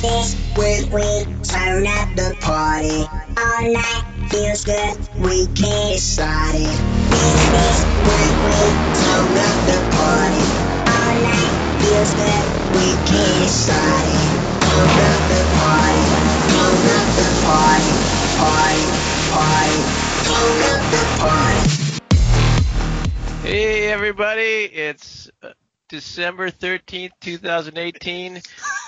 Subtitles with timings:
[0.00, 3.04] this week we turn up the party.
[3.36, 6.78] All night feels good, we can't decide it.
[7.52, 8.56] This week we
[8.96, 10.44] turn up the party.
[10.88, 14.24] All night feels good, we can't decide it.
[14.64, 16.04] Turn up the party,
[16.48, 17.92] turn up the party,
[18.40, 18.84] party,
[19.36, 19.80] party.
[20.24, 21.64] Turn up the party.
[23.42, 25.52] Hey everybody, it's uh,
[25.88, 28.40] December 13th, 2018,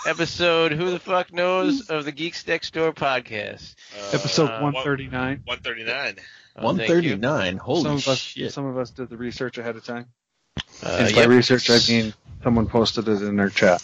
[0.06, 3.74] episode Who the Fuck Knows of the Geeks Next Door podcast.
[4.12, 5.42] Episode Uh, 139.
[5.44, 6.16] 139.
[6.56, 7.16] Oh, thank you.
[7.16, 7.56] 139.
[7.58, 8.52] Holy some of us, shit.
[8.52, 10.06] some of us did the research ahead of time.
[10.84, 11.28] Uh, and by yep.
[11.30, 13.82] research, I mean someone posted it in their chat.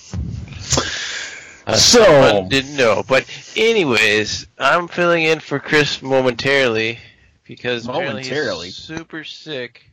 [1.67, 3.03] Uh, So- didn't know.
[3.07, 3.25] But
[3.57, 6.99] anyways, I'm filling in for Chris momentarily
[7.45, 8.71] because apparently he's Momentarily?
[8.71, 9.91] super sick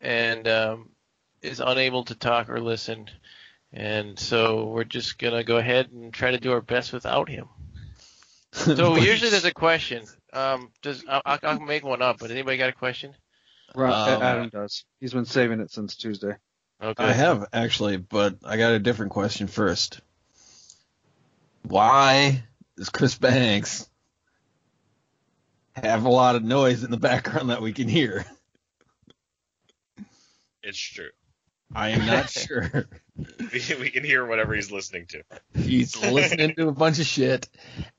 [0.00, 0.88] and um,
[1.42, 3.08] is unable to talk or listen.
[3.72, 7.46] And so we're just gonna go ahead and try to do our best without him.
[8.52, 10.04] So usually there's a question.
[10.32, 12.18] Um, does I'll, I'll I'll make one up?
[12.18, 13.14] But anybody got a question?
[13.76, 14.84] Ron, Um, Adam does.
[14.98, 16.34] He's been saving it since Tuesday.
[16.82, 17.04] Okay.
[17.04, 20.00] I have actually, but I got a different question first.
[21.62, 22.42] Why
[22.76, 23.88] does Chris Banks
[25.76, 28.24] have a lot of noise in the background that we can hear?
[30.62, 31.10] It's true.
[31.74, 32.88] I am not sure.
[33.16, 35.22] We, we can hear whatever he's listening to.
[35.54, 37.48] He's listening to a bunch of shit,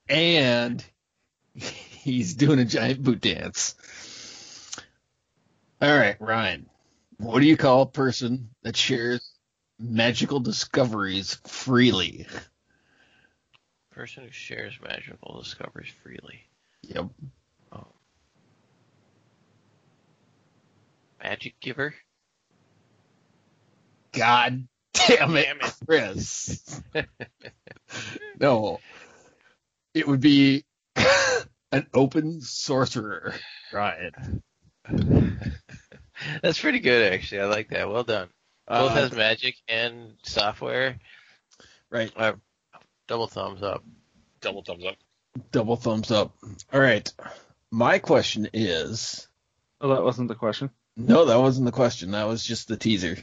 [0.10, 0.84] and
[1.54, 3.76] he's doing a giant boot dance.
[5.82, 6.70] All right, Ryan.
[7.18, 9.32] What do you call a person that shares
[9.80, 12.28] magical discoveries freely?
[13.92, 16.48] Person who shares magical discoveries freely.
[16.84, 17.10] Yep.
[17.72, 17.88] Oh.
[21.22, 21.94] Magic giver.
[24.14, 25.74] God damn it, Damn it.
[25.86, 26.82] Chris.
[28.40, 28.80] no.
[29.94, 30.64] It would be
[31.72, 33.34] an open sorcerer,
[33.74, 34.12] Right.
[36.42, 37.42] That's pretty good, actually.
[37.42, 37.90] I like that.
[37.90, 38.30] Well done.
[38.68, 41.00] Both Uh, has magic and software.
[41.90, 42.12] right.
[42.16, 42.34] Uh,
[43.08, 43.84] double thumbs up.
[44.40, 44.96] Double thumbs up.
[45.52, 46.36] Double thumbs up.
[46.74, 47.12] All right.
[47.72, 49.28] My question is
[49.80, 50.70] Oh, that wasn't the question.
[50.96, 52.12] no, that wasn't the question.
[52.12, 53.18] That was just the teaser.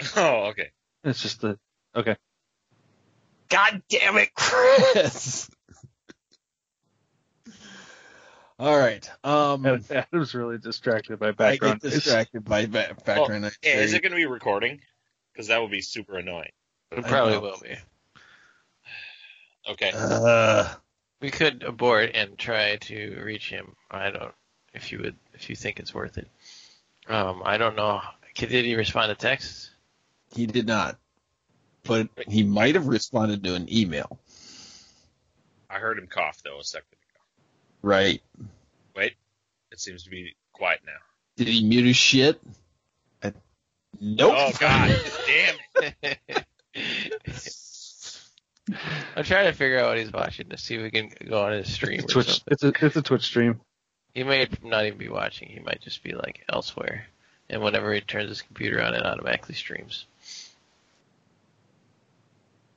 [0.16, 0.70] Oh, okay.
[1.04, 1.58] It's just the
[1.94, 2.16] okay.
[3.48, 5.48] God damn it, Chris.
[8.58, 9.08] All right.
[9.24, 11.40] Um, Adam's really distracted by background.
[11.40, 11.80] I background.
[11.82, 13.58] get distracted by ba- background noise.
[13.62, 14.80] Yeah, is it going to be recording?
[15.32, 16.52] Because that would be super annoying.
[16.92, 17.76] It probably will be.
[19.68, 19.90] Okay.
[19.94, 20.68] Uh,
[21.20, 23.74] We could abort and try to reach him.
[23.90, 24.32] I don't.
[24.72, 26.28] If you would, if you think it's worth it.
[27.08, 28.00] Um, I don't know.
[28.36, 29.70] Did he respond to texts?
[30.34, 30.98] He did not,
[31.82, 34.18] but he might have responded to an email.
[35.70, 37.20] I heard him cough, though, a second ago.
[37.82, 38.22] Right?
[38.94, 39.14] Wait.
[39.72, 40.92] It seems to be quiet now.
[41.36, 42.40] Did he mute his shit?
[43.22, 43.32] I,
[44.00, 44.34] nope.
[44.36, 44.96] Oh, God.
[45.26, 45.56] Damn
[46.12, 46.44] it.
[49.16, 51.52] I'm trying to figure out what he's watching to see if we can go on
[51.52, 52.00] his stream.
[52.00, 52.26] It's or Twitch.
[52.26, 52.44] something.
[52.52, 53.60] It's a it's a Twitch stream.
[54.14, 55.48] He may not even be watching.
[55.48, 57.06] He might just be like elsewhere.
[57.50, 60.06] And whenever he turns his computer on, it automatically streams.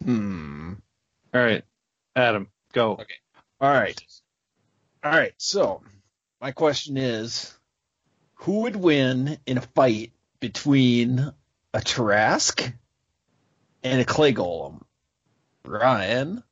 [0.04, 0.74] Hmm.
[1.34, 1.64] All right,
[2.16, 2.94] Adam, go.
[2.94, 3.14] Okay.
[3.60, 4.00] All right.
[5.04, 5.34] All right.
[5.38, 5.82] So,
[6.42, 7.54] my question is,
[8.36, 11.20] who would win in a fight between
[11.74, 12.74] a Tarrasque
[13.84, 14.82] and a Clay Golem?
[15.66, 16.44] Ryan,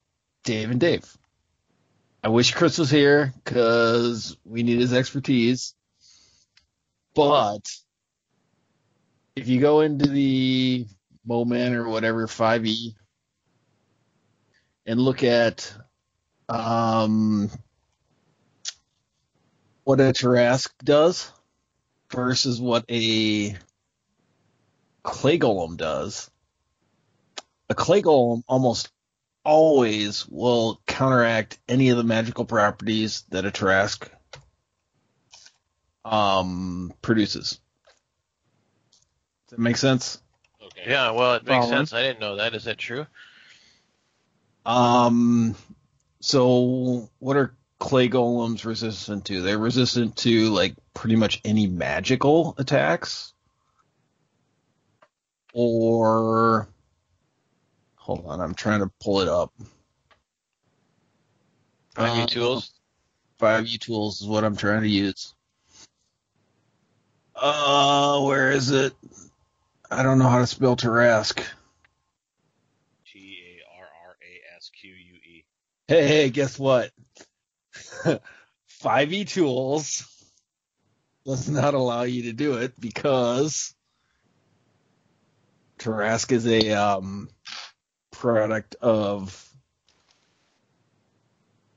[0.44, 1.18] Dave, and Dave.
[2.24, 5.76] I wish Chris was here because we need his expertise.
[7.14, 7.72] But
[9.36, 10.88] if you go into the
[11.28, 12.96] Moman or whatever 5e
[14.86, 15.74] and look at
[16.50, 17.50] um,
[19.84, 21.32] what a Tarrasque does
[22.12, 23.56] versus what a
[25.04, 26.30] Clay Golem does,
[27.70, 28.92] a Clay Golem almost
[29.44, 34.10] always will counteract any of the magical properties that a Tarrasque
[36.04, 37.60] um, produces.
[39.48, 40.20] Does that make sense?
[40.64, 40.90] Okay.
[40.90, 41.70] Yeah, well, it makes Following.
[41.70, 41.94] sense.
[41.94, 42.56] I didn't know that.
[42.56, 43.06] Is that true?
[44.66, 45.56] Um,
[46.22, 49.42] so what are clay golems resistant to?
[49.42, 53.34] They're resistant to like pretty much any magical attacks.
[55.54, 56.68] Or
[57.96, 59.54] hold on, I'm trying to pull it up.
[61.96, 62.72] Five Uh, tools.
[63.38, 65.34] Five U tools is what I'm trying to use.
[67.36, 68.94] Uh, where is it?
[69.92, 71.44] I don't know how to spell Tarrasque.
[73.06, 75.46] T A R R A S Q U E.
[75.88, 76.92] Hey, hey, guess what?
[78.84, 80.08] 5e tools
[81.26, 83.74] does not allow you to do it because
[85.78, 87.30] Tarrasque is a um,
[88.12, 89.48] product of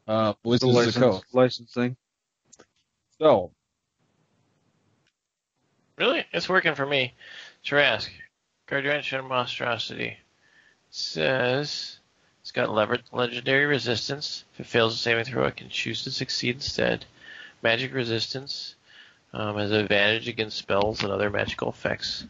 [0.06, 1.24] uh, The Wizards of the Coast.
[1.34, 1.96] licensing.
[3.18, 3.52] So,
[5.98, 6.24] Really?
[6.32, 7.12] It's working for me.
[7.64, 8.10] Tarrasque,
[8.66, 10.16] Gargantuan Monstrosity
[10.90, 11.97] says
[12.48, 14.42] it's got lever- legendary resistance.
[14.54, 17.04] If it fails a saving throw, it can choose to succeed instead.
[17.60, 18.74] Magic resistance
[19.34, 22.24] um, has an advantage against spells and other magical effects.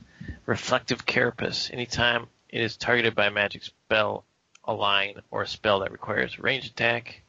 [0.44, 1.70] Reflective Carapace.
[1.72, 4.24] Anytime it is targeted by a magic spell,
[4.64, 7.22] a line, or a spell that requires range attack,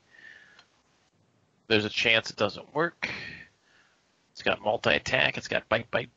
[1.67, 3.07] there's a chance it doesn't work.
[4.31, 5.37] It's got multi attack.
[5.37, 6.09] It's got bite, bite,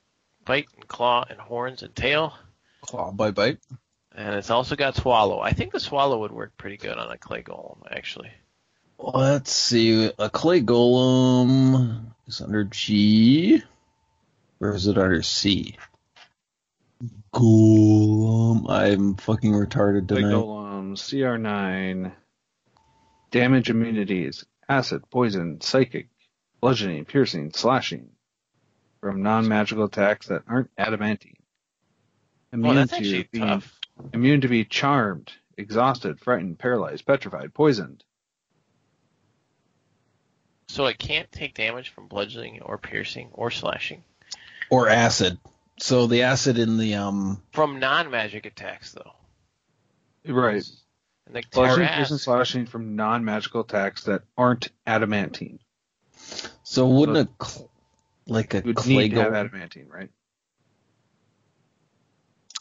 [0.47, 2.33] bite, and claw, and horns and tail.
[2.81, 3.59] claw bite bite.
[4.15, 5.41] And it's also got swallow.
[5.41, 8.31] I think the swallow would work pretty good on a clay golem, actually.
[8.99, 10.11] Let's see.
[10.19, 13.63] A clay golem is under G.
[14.61, 15.77] Or is it under C?
[17.35, 18.69] Golem.
[18.71, 20.35] I'm fucking retarded Big tonight.
[20.35, 22.13] Golem, CR9,
[23.31, 26.09] damage immunities, acid, poison, psychic,
[26.61, 28.11] bludgeoning, piercing, slashing
[29.01, 31.39] from non-magical attacks that aren't adamantine.
[32.53, 33.79] Well, oh, Immune that's to actually being tough.
[34.13, 38.05] Immune to be charmed, exhausted, frightened, paralyzed, petrified, poisoned.
[40.69, 44.05] So it can't take damage from bludgeoning or piercing or slashing.
[44.71, 45.39] Or acid.
[45.79, 49.13] So the acid in the um From non-magic attacks, though.
[50.33, 50.65] Right.
[51.27, 55.59] And the Bludgeoning, Tarrasque- piercing, slashing from non-magical attacks that aren't adamantine.
[56.63, 57.71] so wouldn't a cl-
[58.27, 60.11] like a You would clay need to have adamantine, right?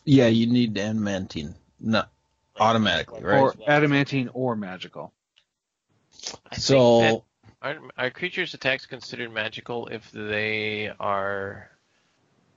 [0.06, 1.56] Yeah, you need adamantine.
[1.80, 2.10] Not
[2.60, 3.42] automatically, right?
[3.42, 5.14] Or adamantine or magical.
[6.52, 7.24] I think that so
[7.62, 11.70] Aren't, are creatures' attacks considered magical if they are,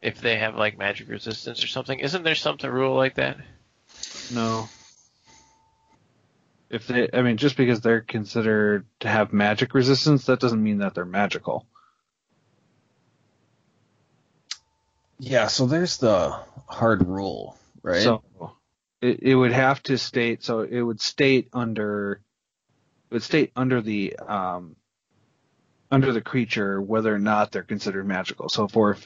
[0.01, 1.99] if they have like magic resistance or something?
[1.99, 3.37] Isn't there something rule like that?
[4.31, 4.71] No.
[6.71, 10.79] If they, I mean, just because they're considered to have magic resistance, that doesn't mean
[10.79, 11.67] that they're magical.
[15.19, 18.03] Yeah, so there's the hard rule, right?
[18.03, 18.23] So
[19.01, 22.21] it, it would have to state, so it would state under,
[23.11, 24.77] it would state under the, um,
[25.91, 28.49] under the creature whether or not they're considered magical.
[28.49, 28.97] So for,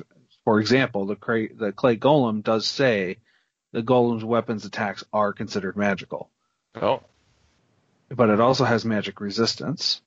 [0.45, 3.19] for example, the clay, the clay golem does say
[3.73, 6.31] the golem's weapons attacks are considered magical.
[6.75, 7.03] Oh,
[8.11, 10.01] but it also has magic resistance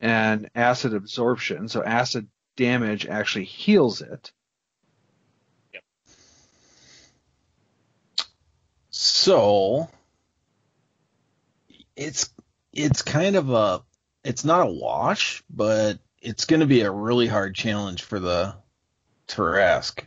[0.00, 1.68] and acid absorption.
[1.68, 4.32] So acid damage actually heals it.
[8.98, 9.90] So
[11.94, 12.30] it's
[12.72, 13.82] it's kind of a
[14.24, 18.56] it's not a wash, but it's going to be a really hard challenge for the
[19.28, 20.02] Tarrasque.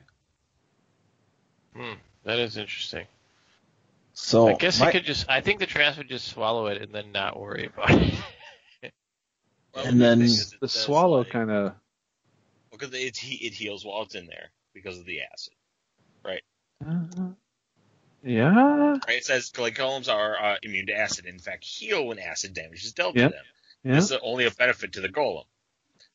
[1.75, 1.94] hmm,
[2.24, 3.06] that is interesting.
[4.13, 5.30] So I guess my- I could just.
[5.30, 8.13] I think the trash would just swallow it and then not worry about it.
[9.75, 11.74] Well, And then thing The swallow like- kind of.
[12.71, 15.53] because it it heals while it's in there because of the acid.
[18.24, 18.98] Yeah.
[19.07, 19.18] Right?
[19.18, 21.25] It says clay golems are uh, immune to acid.
[21.25, 23.32] In fact, heal when acid damage is dealt Yep.
[23.32, 23.46] to them.
[23.84, 23.96] Yeah.
[23.96, 25.46] This is only a benefit to the golem.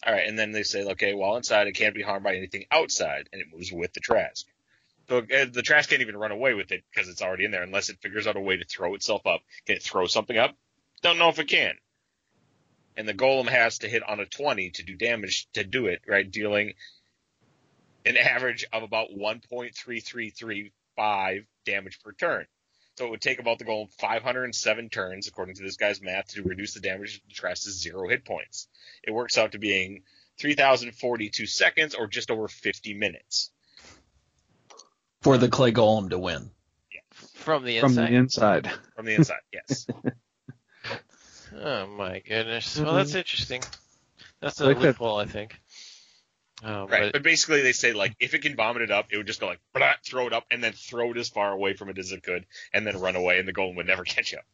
[0.06, 2.66] All right, and then they say, okay, while inside, it can't be harmed by anything
[2.70, 4.44] outside, and it moves with the trash.
[5.08, 7.62] So uh, the trash can't even run away with it because it's already in there,
[7.62, 9.40] unless it figures out a way to throw itself up.
[9.66, 10.54] Can it throw something up?
[11.02, 11.74] Don't know if it can.
[12.96, 16.02] And the golem has to hit on a 20 to do damage to do it,
[16.06, 16.30] right?
[16.30, 16.74] Dealing
[18.04, 19.08] an average of about
[20.98, 22.46] 1.3335 damage per turn.
[22.96, 26.42] So it would take about the golem 507 turns, according to this guy's math, to
[26.42, 28.68] reduce the damage to trash to zero hit points.
[29.02, 30.02] It works out to being
[30.38, 33.50] 3,042 seconds or just over 50 minutes.
[35.22, 36.50] for the clay golem to win.
[37.34, 38.08] From the From inside.
[38.08, 38.70] the inside.
[38.96, 39.86] From the inside, yes.
[41.56, 42.76] Oh my goodness.
[42.76, 42.96] Well, mm-hmm.
[42.96, 43.62] that's interesting.
[44.40, 45.60] That's a Like that- I think.
[46.66, 47.02] Oh, Right.
[47.02, 49.40] but But basically, they say, like, if it can vomit it up, it would just
[49.40, 51.98] go like, blah, throw it up, and then throw it as far away from it
[51.98, 54.44] as it could, and then run away, and the golem would never catch up.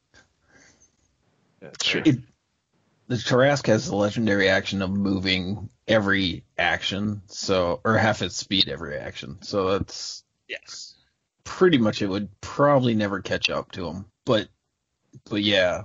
[1.60, 2.02] That's true.
[2.04, 2.18] It,
[3.06, 8.68] the Tarrasque has the legendary action of moving every action, so or half its speed
[8.68, 9.38] every action.
[9.42, 10.94] So that's Yes.
[11.44, 14.06] pretty much it would probably never catch up to him.
[14.24, 14.48] But
[15.28, 15.82] but yeah.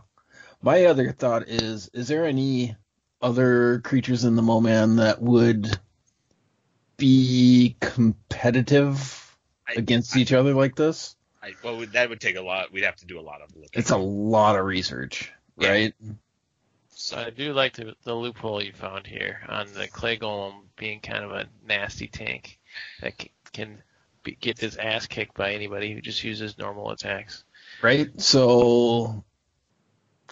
[0.62, 2.76] My other thought is is there any
[3.22, 5.80] other creatures in the Moman that would
[6.98, 9.36] be competitive
[9.68, 11.16] I- against each other like this?
[11.42, 12.72] I, well, that would take a lot.
[12.72, 13.70] We'd have to do a lot of looking.
[13.74, 15.70] It's a lot of research, Yeah.
[15.70, 15.94] right?
[16.90, 21.02] So I do like the, the loophole you found here on the clay golem being
[21.02, 22.60] kind of a nasty tank
[23.02, 23.78] that c- can
[24.24, 27.44] be, get his ass kicked by anybody who just uses normal attacks.
[27.84, 28.10] Right?
[28.20, 29.24] So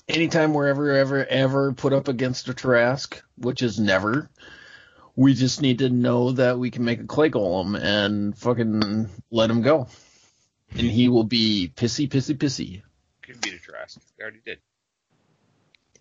[0.08, 4.32] anytime we're ever, ever, ever put up against a Tarrasque, which is never,
[5.16, 9.50] we just need to know that we can make a clay golem and fucking let
[9.50, 9.88] him go.
[10.72, 12.82] And he will be pissy, pissy, pissy.
[13.22, 14.00] Could beat a Tarrasque.
[14.18, 14.60] We already did.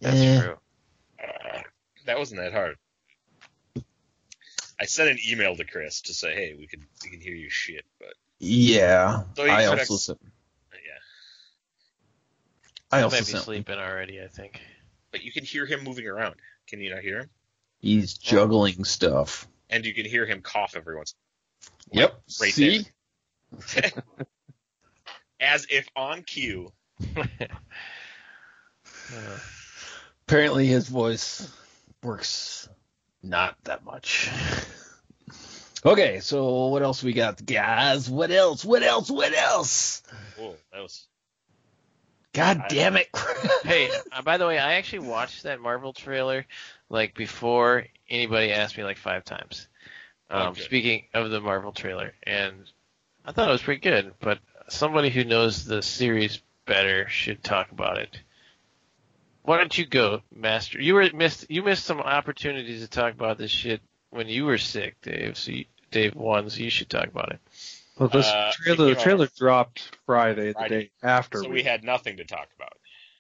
[0.01, 0.57] That's Eh, true.
[1.23, 1.61] Uh,
[2.07, 2.77] that wasn't that hard.
[4.81, 7.51] I sent an email to Chris to say, hey, we can we can hear your
[7.51, 9.25] shit, but Yeah.
[9.37, 10.19] So I could also ex- sent,
[10.73, 10.79] yeah.
[12.91, 14.61] I He also might be sent, sleeping already, I think.
[15.13, 16.37] But you can hear him moving around.
[16.67, 17.31] Can you not hear him?
[17.83, 19.47] He's juggling stuff.
[19.69, 21.15] And you can hear him cough every once.
[21.93, 22.15] Yep.
[22.41, 22.87] Right See?
[25.41, 26.73] As if on cue.
[27.17, 27.25] Uh,
[30.27, 31.51] Apparently his voice
[32.03, 32.69] works
[33.23, 34.31] not that much.
[35.85, 38.09] Okay, so what else we got, guys?
[38.09, 38.65] What else?
[38.65, 39.11] What else?
[39.11, 40.01] What else?
[40.39, 41.09] Whoa, that was
[42.33, 43.09] God I- damn it!
[43.65, 46.47] hey, uh, by the way, I actually watched that Marvel trailer
[46.93, 49.67] like before anybody asked me like five times.
[50.31, 50.63] Um, Okay.
[50.63, 52.55] Speaking of the Marvel trailer, and
[53.25, 57.71] I thought it was pretty good, but somebody who knows the series better should talk
[57.73, 58.21] about it.
[59.43, 60.81] Why don't you go, Master?
[60.81, 61.51] You were missed.
[61.51, 63.81] You missed some opportunities to talk about this shit
[64.11, 65.37] when you were sick, Dave.
[65.37, 67.41] So you, Dave won, so you should talk about it.
[67.99, 71.43] Well, this Uh, trailer, the trailer dropped Friday, the day after.
[71.43, 72.73] so we had nothing to talk about.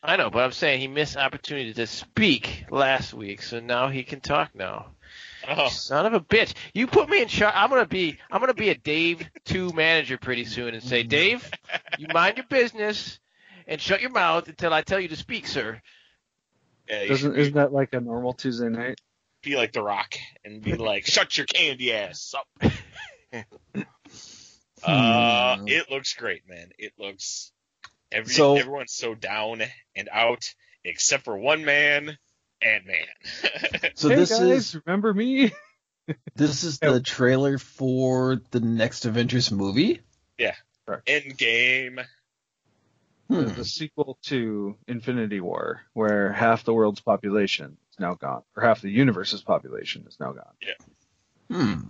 [0.02, 4.02] I know, but I'm saying he missed opportunity to speak last week, so now he
[4.02, 4.86] can talk now.
[5.48, 6.54] Oh, Son of a bitch!
[6.74, 7.54] You put me in charge.
[7.56, 11.48] I'm gonna be I'm gonna be a Dave two manager pretty soon and say, Dave,
[11.98, 13.20] you mind your business
[13.66, 15.80] and shut your mouth until I tell you to speak, sir.
[16.88, 19.00] yeah, Doesn't should isn't that like a normal Tuesday night?
[19.42, 22.72] be like The Rock and be like, "Shut your candy ass up."
[24.84, 25.68] Uh, Hmm.
[25.68, 26.70] it looks great, man.
[26.76, 27.52] It looks
[28.12, 29.62] every So- everyone's so down
[29.96, 30.52] and out
[30.84, 32.16] except for one man,
[32.62, 33.90] Ant Man.
[33.94, 35.52] So hey this guys, is remember me?
[36.34, 40.00] this is the trailer for the next Avengers movie.
[40.38, 40.54] Yeah.
[41.06, 42.00] End game.
[43.28, 43.34] Hmm.
[43.34, 48.62] The, the sequel to Infinity War, where half the world's population is now gone, or
[48.62, 50.52] half the universe's population is now gone.
[50.60, 51.56] Yeah.
[51.56, 51.80] Hmm.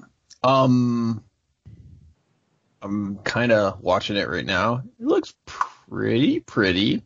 [0.43, 1.25] Um,
[2.81, 4.83] I'm kind of watching it right now.
[5.01, 7.03] It looks pretty pretty, pretty.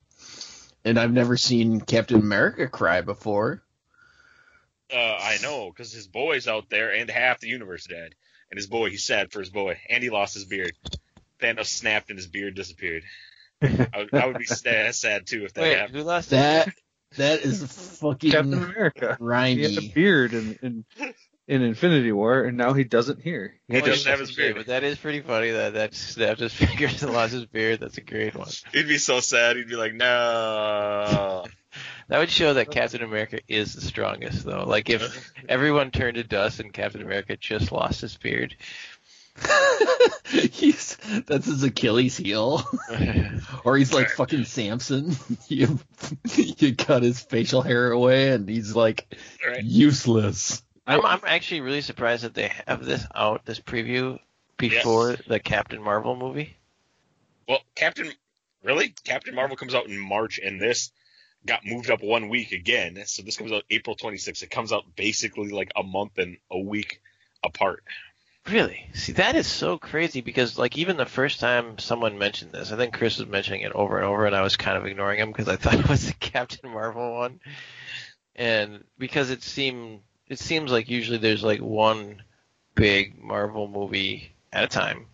[0.84, 3.62] and I've never seen Captain America cry before.
[4.92, 8.14] Uh, I know because his boy's out there and half the universe dead,
[8.50, 10.72] and his boy he's sad for his boy and he lost his beard.
[11.40, 13.02] Thanos snapped and his beard disappeared.
[13.62, 15.96] I would, I would be sad, sad too if that Wait, happened.
[15.96, 16.68] who lost That
[17.16, 19.16] that is fucking Captain America.
[19.46, 20.84] He had a beard in, in
[21.48, 23.54] in Infinity War, and now he doesn't hear.
[23.68, 24.56] He He Well, doesn't have his beard.
[24.56, 27.80] But that is pretty funny that that snapped his fingers and lost his beard.
[27.80, 28.48] That's a great one.
[28.72, 29.56] He'd be so sad.
[29.56, 31.44] He'd be like, "No."
[32.08, 34.64] That would show that Captain America is the strongest, though.
[34.64, 38.56] Like if everyone turned to dust and Captain America just lost his beard.
[40.30, 42.62] he's that's his Achilles heel,
[43.64, 45.14] or he's like fucking Samson.
[45.48, 45.78] you
[46.34, 49.06] you cut his facial hair away, and he's like
[49.46, 49.62] Right.
[49.62, 50.62] useless.
[50.86, 54.18] I'm, I'm actually really surprised that they have this out, this preview,
[54.56, 56.56] before the Captain Marvel movie.
[57.48, 58.12] Well, Captain,
[58.62, 58.94] really?
[59.04, 60.92] Captain Marvel comes out in March, and this
[61.44, 63.02] got moved up one week again.
[63.06, 64.42] So this comes out April 26th.
[64.42, 67.00] It comes out basically like a month and a week
[67.44, 67.84] apart.
[68.48, 68.88] Really?
[68.94, 72.76] See, that is so crazy because, like, even the first time someone mentioned this, I
[72.76, 75.32] think Chris was mentioning it over and over, and I was kind of ignoring him
[75.32, 77.40] because I thought it was the Captain Marvel one.
[78.36, 82.22] And because it seemed, it seems like usually there's like one
[82.74, 85.06] big Marvel movie at a time.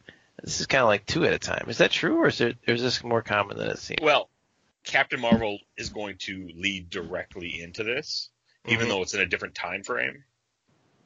[0.42, 1.66] This is kind of like two at a time.
[1.68, 4.00] Is that true, or is, there, or is this more common than it seems?
[4.02, 4.28] Well,
[4.84, 8.30] Captain Marvel is going to lead directly into this,
[8.66, 8.90] even Mhm.
[8.90, 10.24] though it's in a different time frame.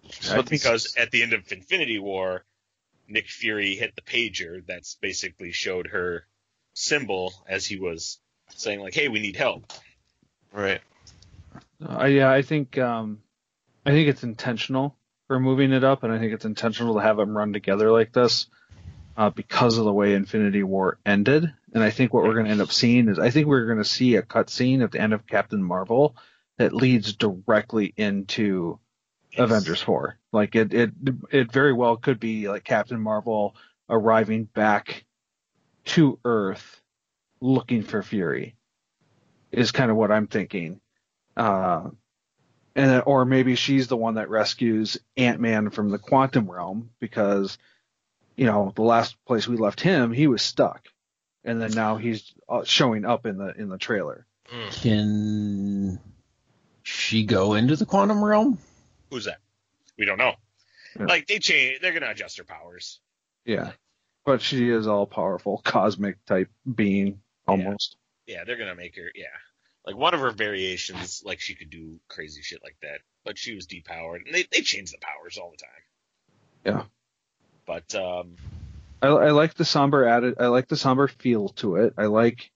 [0.08, 2.44] So because at the end of Infinity War,
[3.08, 6.26] Nick Fury hit the pager that's basically showed her
[6.72, 8.18] symbol as he was
[8.54, 9.70] saying like, "Hey, we need help."
[10.52, 10.80] right.
[11.84, 13.22] Uh, yeah, I think um,
[13.86, 14.96] I think it's intentional
[15.28, 18.12] for moving it up, and I think it's intentional to have them run together like
[18.12, 18.46] this
[19.16, 21.52] uh, because of the way Infinity War ended.
[21.72, 23.78] And I think what we're going to end up seeing is I think we're going
[23.78, 26.16] to see a cutscene at the end of Captain Marvel
[26.58, 28.80] that leads directly into
[29.38, 30.18] Avengers Four.
[30.32, 30.90] Like it, it,
[31.30, 33.54] it very well could be like Captain Marvel
[33.88, 35.04] arriving back
[35.84, 36.82] to Earth
[37.40, 38.56] looking for Fury.
[39.52, 40.80] Is kind of what I'm thinking.
[41.36, 41.90] Uh,
[42.76, 47.56] and or maybe she's the one that rescues Ant Man from the quantum realm because,
[48.36, 50.86] you know, the last place we left him, he was stuck,
[51.42, 54.26] and then now he's uh, showing up in the in the trailer.
[54.52, 54.82] Mm.
[54.82, 56.00] Can
[56.82, 58.58] she go into the quantum realm?
[59.10, 59.38] Who's that?
[59.98, 60.34] We don't know.
[60.98, 61.06] Yeah.
[61.06, 63.00] Like they change, they're gonna adjust her powers.
[63.46, 63.72] Yeah,
[64.26, 67.96] but she is all powerful, cosmic type being almost.
[68.26, 69.10] Yeah, they're gonna make her.
[69.14, 69.26] Yeah,
[69.86, 73.54] like one of her variations, like she could do crazy shit like that, but she
[73.54, 75.76] was depowered, and they they change the powers all the time.
[76.64, 76.84] Yeah.
[77.66, 78.36] But um,
[79.00, 80.36] I, I like the somber added.
[80.40, 81.94] I like the somber feel to it.
[81.96, 82.50] I like,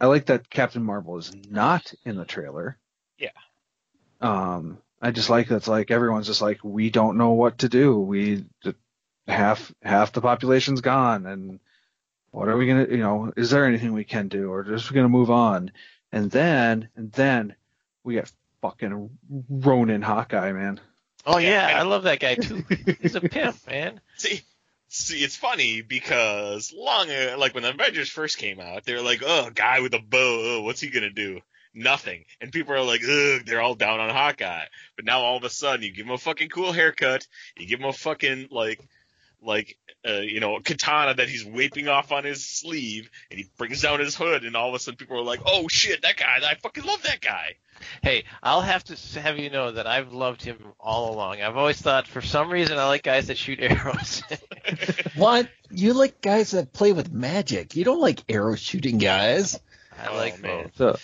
[0.00, 2.78] I like that Captain Marvel is not in the trailer.
[3.18, 3.30] Yeah.
[4.20, 7.98] Um, I just like that's like everyone's just like we don't know what to do.
[7.98, 8.44] We
[9.28, 11.60] half half the population's gone, and
[12.30, 12.86] what are we gonna?
[12.88, 15.70] You know, is there anything we can do, or just gonna move on?
[16.12, 17.54] And then and then
[18.04, 18.30] we get
[18.62, 19.10] fucking
[19.50, 20.80] Ronin Hawkeye, man.
[21.26, 22.64] Oh Yeah, yeah, I- I love that guy too.
[23.00, 24.00] He's a pimp, man.
[24.16, 24.40] see,
[24.88, 27.08] see, it's funny because long,
[27.38, 30.58] like when the Avengers first came out, they were like, "Oh, guy with a bow,
[30.58, 31.40] oh, what's he gonna do?"
[31.74, 34.64] Nothing, and people are like, "Ugh," they're all down on Hawkeye.
[34.94, 37.26] But now all of a sudden, you give him a fucking cool haircut,
[37.58, 38.80] you give him a fucking like,
[39.42, 39.76] like,
[40.06, 44.00] uh, you know, katana that he's waping off on his sleeve, and he brings down
[44.00, 46.38] his hood, and all of a sudden, people are like, "Oh shit, that guy!
[46.48, 47.56] I fucking love that guy."
[48.02, 51.42] Hey, I'll have to have you know that I've loved him all along.
[51.42, 54.22] I've always thought for some reason I like guys that shoot arrows.
[55.16, 55.48] What?
[55.70, 57.74] You like guys that play with magic.
[57.76, 59.58] You don't like arrow shooting guys.
[59.98, 60.64] I Oh, like man.
[60.64, 60.76] both.
[60.76, 60.98] So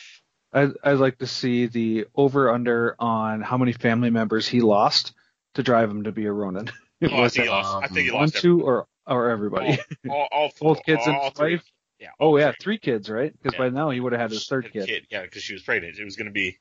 [0.53, 5.13] I, I'd like to see the over under on how many family members he lost
[5.55, 6.71] to drive him to be a Ronin.
[7.11, 7.85] Oh, I Was think it he lost.
[7.85, 8.37] I think he one, lost.
[8.37, 9.79] two, or or everybody?
[10.09, 11.63] all, all, all, Both kids and all his wife?
[11.99, 12.09] Yeah.
[12.21, 12.57] Oh yeah, three.
[12.61, 13.33] three kids, right?
[13.33, 13.67] Because Yeah.
[13.67, 15.07] by now he would have had his third Had a kid.
[15.11, 15.99] Yeah, because she was pregnant.
[15.99, 16.59] It was gonna be,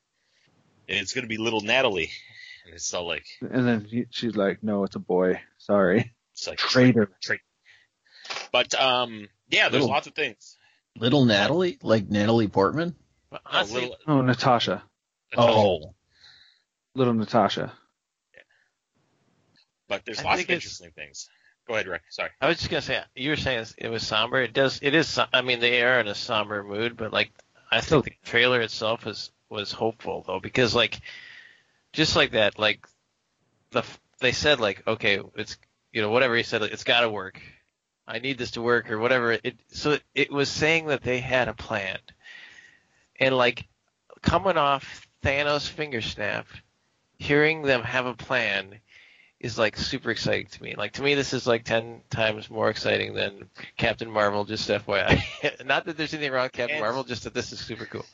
[0.88, 2.10] and it's gonna be little Natalie.
[2.64, 5.40] And it's all like, And then he, she's like, "No, it's a boy.
[5.58, 7.38] Sorry, it's like traitor." Tra-
[8.52, 10.56] but um, yeah, there's Little- lots of things.
[10.96, 12.94] Little Natalie, like Natalie Portman.
[13.30, 14.82] But Oh, little, Oh, Natasha,
[15.36, 15.94] Oh,
[16.94, 17.72] little Natasha.
[19.92, 21.28] But there's I lots of interesting things.
[21.68, 22.04] Go ahead, Rick.
[22.08, 22.30] Sorry.
[22.40, 24.40] I was just gonna say you were saying it was somber.
[24.40, 24.78] It does.
[24.80, 25.20] It is.
[25.34, 27.30] I mean, they are in a somber mood, but like
[27.70, 30.98] I still think the trailer itself was was hopeful though because like
[31.92, 32.86] just like that, like
[33.72, 33.84] the
[34.20, 35.58] they said like okay, it's
[35.92, 37.38] you know whatever he said, like, it's got to work.
[38.08, 39.32] I need this to work or whatever.
[39.32, 41.98] It so it, it was saying that they had a plan,
[43.20, 43.68] and like
[44.22, 46.46] coming off Thanos' finger snap,
[47.18, 48.80] hearing them have a plan
[49.42, 50.74] is like super exciting to me.
[50.76, 54.44] Like to me, this is like ten times more exciting than Captain Marvel.
[54.44, 57.60] Just FYI, not that there's anything wrong with Captain And- Marvel, just that this is
[57.60, 58.06] super cool.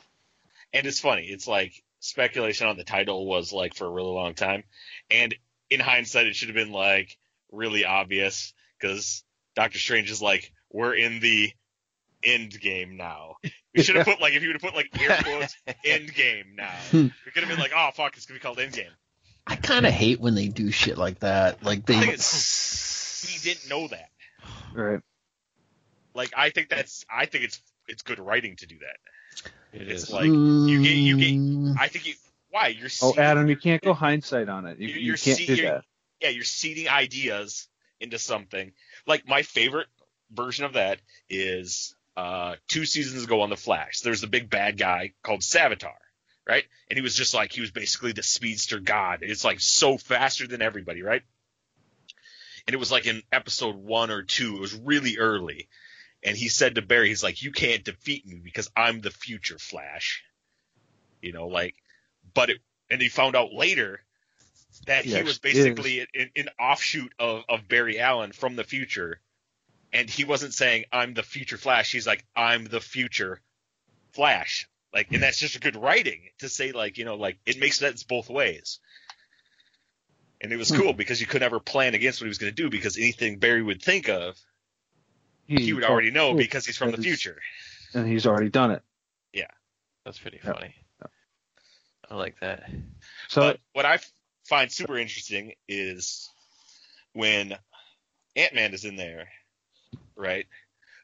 [0.73, 1.23] And it's funny.
[1.27, 4.63] It's like speculation on the title was like for a really long time,
[5.09, 5.33] and
[5.69, 7.17] in hindsight, it should have been like
[7.51, 9.23] really obvious because
[9.55, 11.51] Doctor Strange is like, we're in the
[12.23, 13.35] end game now.
[13.75, 16.55] We should have put like if you would have put like air quotes end game
[16.55, 16.73] now.
[16.91, 18.91] We could have been like, oh fuck, it's gonna be called end game.
[19.49, 21.63] I kind of hate when they do shit like that.
[21.63, 21.95] Like they.
[21.95, 24.09] he didn't know that.
[24.73, 25.01] Right.
[26.13, 29.81] Like I think that's I think it's it's good writing to do that.
[29.81, 30.11] It It's is.
[30.11, 32.13] like you get you get I think you
[32.49, 34.79] why you're Oh, Adam, you can't go hindsight on it.
[34.79, 35.83] You, You're- you you're can't see- do you're- that.
[36.21, 37.67] yeah you're seeding ideas
[37.99, 38.71] into something.
[39.05, 39.87] Like my favorite
[40.31, 43.99] version of that is uh two seasons ago on the Flash.
[44.01, 45.93] There's the big bad guy called Savitar,
[46.47, 46.63] right?
[46.89, 49.19] And he was just like he was basically the speedster god.
[49.21, 51.23] It's like so faster than everybody, right?
[52.67, 54.55] And it was like in episode one or two.
[54.55, 55.67] It was really early.
[56.23, 59.57] And he said to Barry, he's like, "You can't defeat me because I'm the future
[59.57, 60.23] Flash."
[61.21, 61.75] You know, like,
[62.33, 62.57] but it.
[62.91, 64.01] And he found out later
[64.85, 69.19] that He he was basically an, an offshoot of, of Barry Allen from the future.
[69.91, 71.91] And he wasn't saying, I'm the future Flash.
[71.91, 73.41] He's like, I'm the future
[74.11, 74.67] Flash.
[74.93, 77.77] Like, and that's just a good writing to say, like, you know, like, it makes
[77.77, 78.79] sense both ways.
[80.41, 80.77] And it was hmm.
[80.77, 83.37] cool because you could never plan against what he was going to do because anything
[83.37, 84.35] Barry would think of,
[85.45, 87.39] he would already know because he's from the future.
[87.93, 88.83] and he's already done it.
[89.33, 89.47] Yeah.
[90.05, 90.53] That's pretty Yeah.
[90.53, 90.75] funny.
[92.09, 92.69] I like that.
[93.27, 93.99] So but what I
[94.47, 96.29] find super interesting is
[97.13, 97.55] when
[98.35, 99.29] Ant Man is in there,
[100.15, 100.47] right?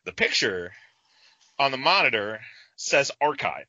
[0.05, 0.73] The picture
[1.59, 2.41] on the monitor
[2.75, 3.67] says archive.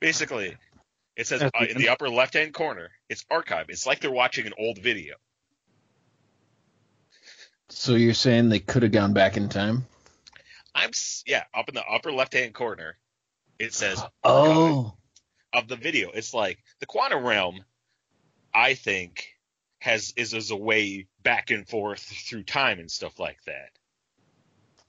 [0.00, 0.56] Basically,
[1.16, 3.66] it says uh, in the upper left hand corner, it's archive.
[3.70, 5.16] It's like they're watching an old video.
[7.68, 9.86] So you're saying they could have gone back in time?
[10.74, 10.90] I'm
[11.26, 12.96] yeah, up in the upper left hand corner,
[13.58, 14.94] it says Oh,
[15.52, 16.10] of the video.
[16.10, 17.64] It's like the quantum realm.
[18.54, 19.26] I think
[19.80, 23.70] has is as a way back and forth through time and stuff like that.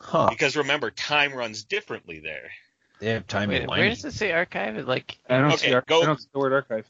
[0.02, 0.28] Huh.
[0.30, 2.52] Because remember, time runs differently there.
[3.00, 4.78] They have time Wait, in where does it say archive?
[4.78, 5.74] It like I don't Okay, see.
[5.74, 6.88] Ar- go- I don't see the word archive.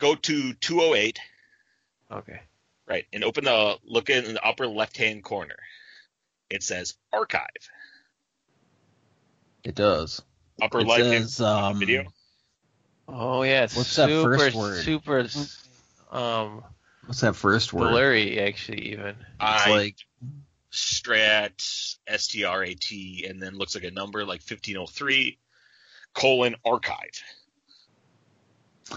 [0.00, 1.20] Go to 208,
[2.10, 2.40] okay.
[2.88, 5.54] right, and open the look in the upper left hand corner.
[6.50, 7.46] It says archive.
[9.62, 10.22] It does.
[10.60, 12.12] Upper It left hand says, um, video.
[13.08, 14.76] Oh yeah, it's What's that super, first word?
[14.76, 15.26] Super,
[16.10, 16.64] um,
[17.06, 17.90] What's that first word?
[17.90, 19.10] blurry actually even.
[19.10, 19.96] It's I like
[20.74, 25.38] strat s t r a t and then looks like a number like 1503
[26.12, 27.22] colon archive.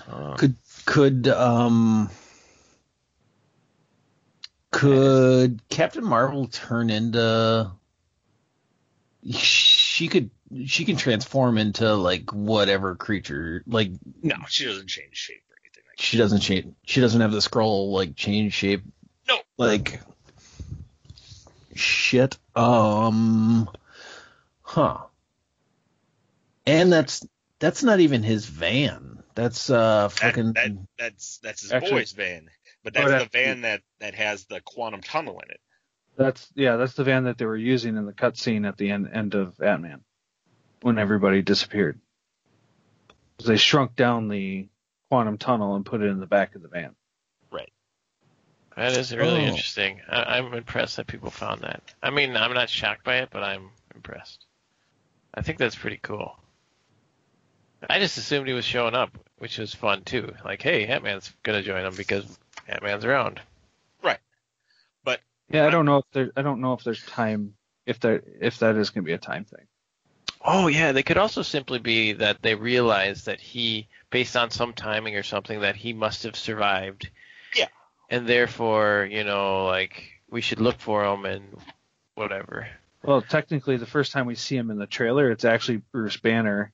[0.10, 2.10] Uh, could could um
[4.72, 7.72] could Captain Marvel turn into
[9.32, 10.30] she could
[10.66, 15.84] she can transform into like whatever creature like No, she doesn't change shape or anything
[15.90, 18.84] like she doesn't change she doesn't have the scroll like change shape
[19.28, 19.40] No.
[19.58, 20.02] like
[21.78, 23.70] shit um
[24.62, 24.98] huh
[26.66, 27.26] and that's
[27.60, 32.12] that's not even his van that's uh fucking That, that that's that's his Actually- boy's
[32.14, 32.50] van,
[32.84, 35.60] but that's Oh, the van that that has the quantum tunnel in it.
[36.18, 36.78] That's yeah.
[36.78, 39.62] That's the van that they were using in the cutscene at the end end of
[39.62, 40.02] Ant-Man,
[40.82, 42.00] when everybody disappeared.
[43.46, 44.68] They shrunk down the
[45.12, 46.96] quantum tunnel and put it in the back of the van.
[48.78, 49.48] That is really Oh.
[49.48, 50.02] interesting.
[50.08, 51.84] I, I'm impressed that people found that.
[52.02, 54.46] I mean, I'm not shocked by it, but I'm impressed.
[55.34, 56.38] I think that's pretty cool.
[57.90, 60.34] I just assumed he was showing up, which was fun too.
[60.46, 63.42] Like, hey, Ant-Man's gonna join them because Ant-Man's around.
[64.02, 64.20] Right.
[65.04, 66.32] But yeah, I don't know if there.
[66.36, 67.54] I don't know if there's time.
[67.86, 69.66] If there, if that is going to be a time thing.
[70.42, 74.74] Oh yeah, they could also simply be that they realize that he, based on some
[74.74, 77.10] timing or something, that he must have survived.
[78.10, 78.18] Yeah.
[78.18, 81.58] And therefore, you know, like we should look for him and
[82.16, 82.68] whatever.
[83.04, 86.72] Well, technically, the first time we see him in the trailer, it's actually Bruce Banner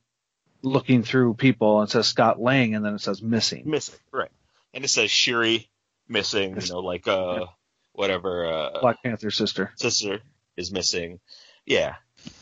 [0.61, 3.69] looking through people and says Scott Lang, and then it says missing.
[3.69, 4.31] Missing, right?
[4.73, 5.69] And it says Shuri
[6.07, 6.59] missing.
[6.59, 7.45] You know, like uh,
[7.91, 9.71] whatever uh, Black Panther's sister.
[9.75, 10.19] sister
[10.57, 11.19] is missing.
[11.65, 11.95] Yeah.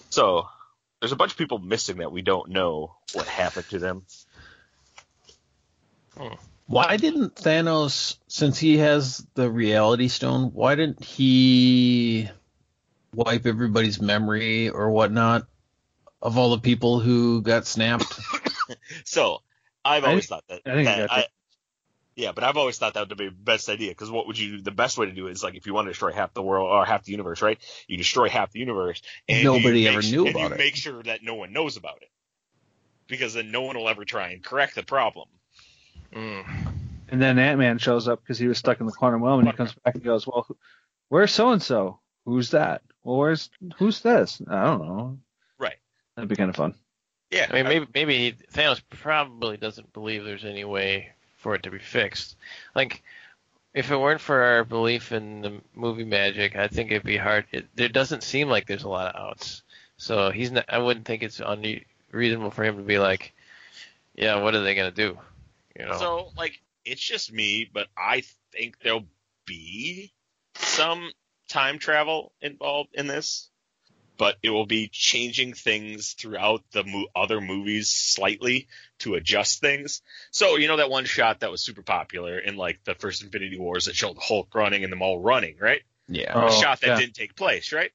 [0.10, 0.48] So
[1.00, 4.06] there's a bunch of people missing that we don't know what happened to them.
[6.66, 12.30] Why didn't Thanos, since he has the reality stone, why didn't he
[13.14, 15.48] wipe everybody's memory or whatnot
[16.22, 18.20] of all the people who got snapped?
[19.04, 19.42] So
[19.84, 20.62] I've I always thought that.
[20.66, 21.26] I think that I,
[22.16, 24.62] yeah, but I've always thought that would be the best idea because what would you?
[24.62, 26.42] The best way to do it is like if you want to destroy half the
[26.42, 27.58] world or half the universe, right?
[27.88, 30.58] You destroy half the universe, and Nobody you ever make, knew and you about it.
[30.58, 32.10] Make sure that no one knows about it,
[33.08, 35.28] because then no one will ever try and correct the problem.
[36.14, 36.46] Mm.
[37.10, 39.48] And then Ant Man shows up because he was stuck in the quantum realm, and
[39.48, 40.48] he comes back and goes, "Well,
[41.10, 42.00] where's so and so?
[42.26, 42.82] Who's that?
[43.04, 44.42] Well, where's who's this?
[44.48, 45.18] I don't know.
[45.58, 45.78] Right.
[46.16, 46.76] That'd be kind of fun.
[47.32, 47.48] Yeah.
[47.50, 51.72] I mean, maybe maybe he, Thanos probably doesn't believe there's any way for it to
[51.72, 52.38] be fixed.
[52.76, 53.02] Like,
[53.74, 57.46] if it weren't for our belief in the movie magic, I think it'd be hard.
[57.52, 59.64] It, there doesn't seem like there's a lot of outs.
[59.98, 60.66] So he's not.
[60.70, 63.34] I wouldn't think it's unreasonable for him to be like,
[64.16, 65.18] yeah, what are they gonna do?
[65.78, 65.98] You know.
[65.98, 69.08] So, like, it's just me, but I think there'll
[69.46, 70.14] be
[70.56, 71.12] some
[71.50, 73.50] time travel involved in this,
[74.18, 78.68] but it will be changing things throughout the mo- other movies slightly
[79.00, 80.02] to adjust things.
[80.32, 83.58] So, you know that one shot that was super popular in like the first Infinity
[83.58, 85.82] Wars that showed Hulk running and them all running, right?
[86.08, 86.34] Yeah.
[86.36, 87.00] Oh, a shot that yeah.
[87.00, 87.92] didn't take place, right?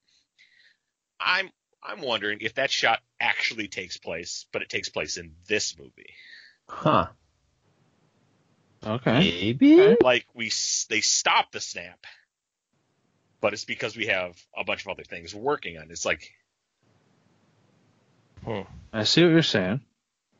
[1.20, 1.50] I'm
[1.82, 6.14] I'm wondering if that shot actually takes place, but it takes place in this movie.
[6.68, 7.08] Huh.
[8.86, 9.18] Okay.
[9.18, 9.96] Maybe?
[10.02, 10.50] like we
[10.88, 12.06] they stop the snap,
[13.40, 15.84] but it's because we have a bunch of other things working on.
[15.84, 15.90] it.
[15.90, 16.32] It's like
[18.92, 19.80] I see what you're saying.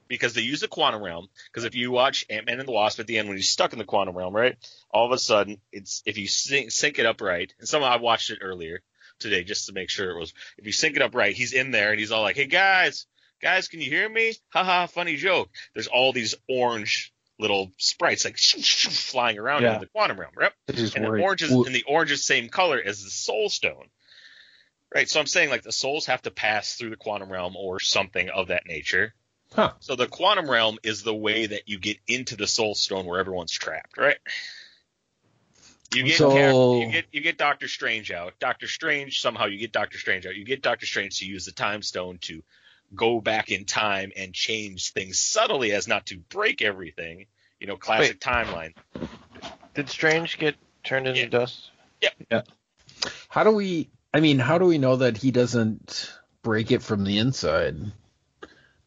[0.09, 1.29] because they use the quantum realm.
[1.51, 3.73] Because if you watch Ant Man and the Wasp at the end when he's stuck
[3.73, 4.57] in the quantum realm, right?
[4.91, 7.53] All of a sudden, it's if you sync, sync it up right.
[7.59, 8.81] And somehow I watched it earlier
[9.19, 10.33] today just to make sure it was.
[10.59, 13.07] If you sync it up right, he's in there and he's all like, "Hey guys,
[13.43, 14.35] guys, can you hear me?
[14.51, 19.75] Haha, funny joke." There's all these orange little sprites like flying around Yeah.
[19.75, 20.53] in the quantum realm, right?
[20.69, 23.89] And the orange is and the orange is same color as the soul stone.
[24.95, 27.81] Right, so I'm saying like the souls have to pass through the quantum realm or
[27.81, 29.15] something of that nature.
[29.53, 29.73] Huh.
[29.81, 33.19] So the quantum realm is the way that you get into the soul stone where
[33.21, 34.17] everyone's trapped, right?
[35.95, 38.39] You get So- Cap- you get you get Doctor Strange out.
[38.39, 40.35] Doctor Strange somehow you get Doctor Strange out.
[40.37, 42.43] You get Doctor Strange to use the Time Stone to
[42.95, 47.27] go back in time and change things subtly as not to break everything.
[47.61, 48.75] You know, classic timeline.
[49.75, 51.29] Did Strange get turned into Yeah.
[51.29, 51.71] dust?
[52.01, 52.11] Yeah.
[52.31, 52.43] Yeah.
[53.29, 53.91] How do we?
[54.13, 57.77] I mean, how do we know that he doesn't break it from the inside?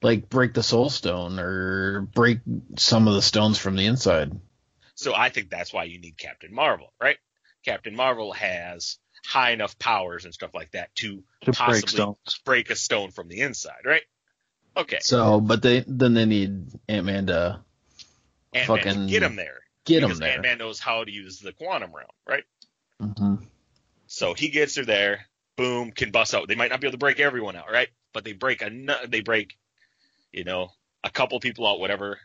[0.02, 2.40] Like break the Soul Stone or break
[2.78, 4.40] some of the stones from the inside.
[4.96, 7.18] So I think that's why you need Captain Marvel, right?
[7.66, 12.70] Captain Marvel has high enough powers and stuff like that to To possibly break break
[12.70, 14.04] a stone from the inside, right?
[14.78, 15.00] Okay.
[15.02, 17.60] So, but they then they need Ant Man to
[18.54, 19.60] Ant-Man to fucking get him there.
[19.86, 20.34] get him there.
[20.34, 22.44] Ant-Man knows how to use the quantum realm, right?
[23.02, 23.46] Mm-hmm.
[24.08, 26.48] So he gets her there, boom, can bust out.
[26.48, 27.90] They might not be able to break everyone out, right?
[28.14, 28.72] But they break a
[29.08, 29.58] they break,
[30.32, 30.72] you know,
[31.04, 32.20] a couple people out, whatever.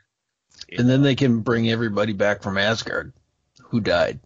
[0.69, 3.13] You And then they can bring everybody back from Asgard
[3.65, 4.21] who died.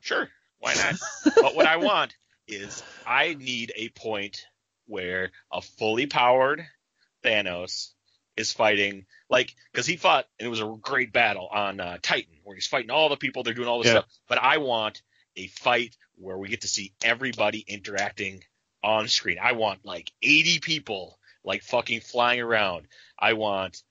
[0.00, 0.28] Sure,
[0.62, 0.94] why not?
[1.40, 2.16] but what I want
[2.48, 4.46] is I need a point
[4.86, 6.64] where a fully powered
[7.24, 7.90] Thanos
[8.36, 12.34] is fighting, like, because he fought and it was a great battle on uh, Titan
[12.44, 14.00] where he's fighting all the people, they're doing all this Yeah.
[14.00, 14.06] stuff.
[14.28, 15.02] But I want
[15.36, 18.44] a fight where we get to see everybody interacting
[18.82, 19.38] on screen.
[19.42, 22.86] I want like 80 people like fucking flying around.
[23.18, 23.82] I want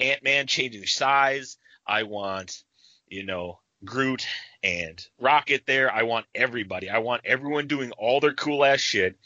[0.00, 1.58] Ant Man changing size.
[1.86, 2.62] I want,
[3.06, 4.26] you know, Groot
[4.62, 5.92] and Rocket there.
[5.92, 6.90] I want everybody.
[6.90, 9.18] I want everyone doing all their cool ass shit.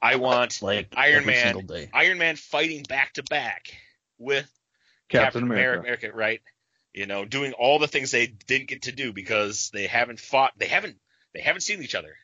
[0.00, 1.66] I want Like Iron Man.
[1.66, 1.90] day.
[1.92, 3.76] Iron Man fighting back to back
[4.18, 4.50] with
[5.08, 5.80] Captain America.
[5.80, 6.40] America, right?
[6.92, 10.52] You know, doing all the things they didn't get to do because they haven't fought.
[10.56, 10.96] They haven't.
[11.34, 12.16] They haven't seen each other.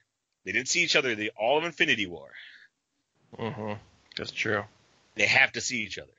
[0.44, 2.30] They didn't see each other the all of Infinity War.
[3.38, 3.74] Mm-hmm.
[4.16, 4.64] That's true.
[5.14, 6.12] They have to see each other.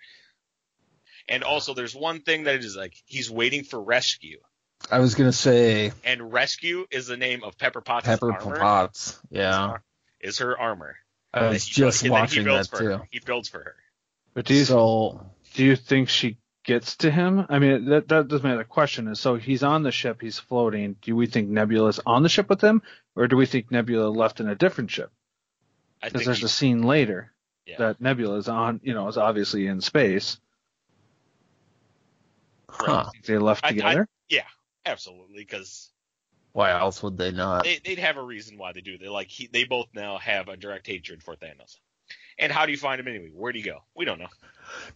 [1.27, 4.39] And also, there's one thing that is like he's waiting for rescue,
[4.91, 8.57] I was gonna say and rescue is the name of Pepper Potts' Pepper armor.
[8.57, 9.19] Potts.
[9.29, 9.77] Yeah,
[10.19, 10.95] Is her armor.
[11.33, 12.89] I was just built- that he watching builds that for too.
[12.89, 13.07] Her.
[13.11, 13.75] He builds for her.
[14.33, 17.45] But do you So do you think she gets to him?
[17.49, 18.57] I mean, that that doesn't matter.
[18.59, 20.95] The question is, so he's on the ship, he's floating.
[21.01, 22.81] Do we think Nebula's on the ship with him,
[23.15, 25.11] or do we think Nebula left in a different ship?
[26.03, 27.31] Because there's he- a scene later
[27.65, 27.77] Yeah.
[27.77, 30.37] that Nebula is on, you know, is obviously in space.
[32.69, 33.09] huh?
[33.25, 34.09] They left I- I- together.
[34.85, 35.89] Absolutely because
[36.51, 37.63] Why else would they not?
[37.63, 38.97] they, they'd have a reason why they do.
[38.97, 41.77] They like he, they both now have a direct hatred for Thanos.
[42.37, 43.31] And how do you find him anyway?
[43.33, 43.79] Where do you go?
[43.95, 44.27] We don't know.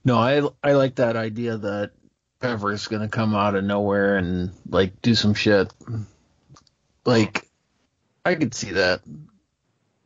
[0.03, 1.91] No, I I like that idea that
[2.39, 5.71] Pepper's gonna come out of nowhere and like do some shit.
[7.05, 7.47] Like,
[8.25, 9.01] I could see that.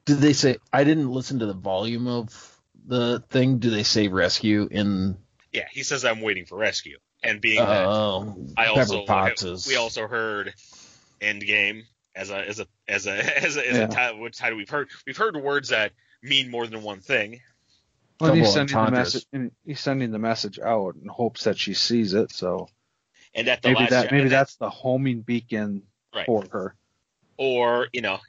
[0.06, 0.58] Did they say?
[0.72, 3.60] I didn't listen to the volume of the thing.
[3.60, 5.18] Do they say rescue in?
[5.52, 6.98] Yeah, he says I'm waiting for rescue.
[7.24, 9.68] And being that Oh, I also Potts is.
[9.68, 10.54] we also heard
[11.22, 11.84] Endgame
[12.16, 13.84] as a as a as a as a, as Yeah.
[13.84, 15.92] a title, which title we've heard we've heard words that
[16.24, 17.42] mean more than one thing.
[18.20, 19.26] Well, he's sending the message.
[19.66, 22.32] He's sending the message out in hopes that she sees it.
[22.32, 22.70] So
[23.34, 26.26] And at the maybe last that maybe and that- that's the homing beacon right.
[26.26, 26.76] for her.
[27.38, 28.20] or you know,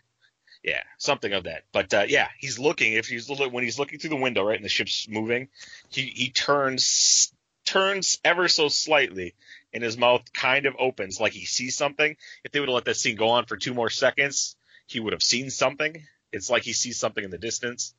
[0.62, 1.64] yeah, something of that.
[1.72, 2.92] But uh, yeah, he's looking.
[2.94, 5.48] If he's when he's looking through the window, right, and the ship's moving,
[5.90, 7.33] he he turns
[7.73, 9.35] turns ever so slightly,
[9.73, 12.17] and his mouth kind of opens like he sees something.
[12.45, 14.57] If they would have let that scene go on for two more seconds,
[14.87, 16.03] he would have seen something.
[16.33, 17.95] It's like he sees something in the distance.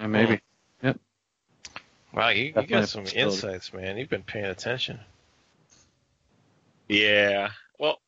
[0.00, 0.40] And maybe
[2.12, 3.98] Wow, you, you got some insights, man.
[3.98, 4.98] You've been paying attention.
[6.88, 7.50] Yeah.
[7.78, 8.00] Well.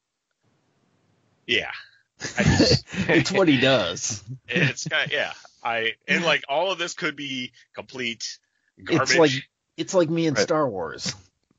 [1.46, 1.70] Yeah.
[2.18, 4.22] Just, it's what he does.
[4.48, 5.32] it's kind yeah.
[5.62, 8.38] I and like all of this could be complete
[8.82, 9.10] garbage.
[9.10, 9.30] It's like
[9.80, 10.42] it's like me and Right.
[10.42, 11.14] Star Wars.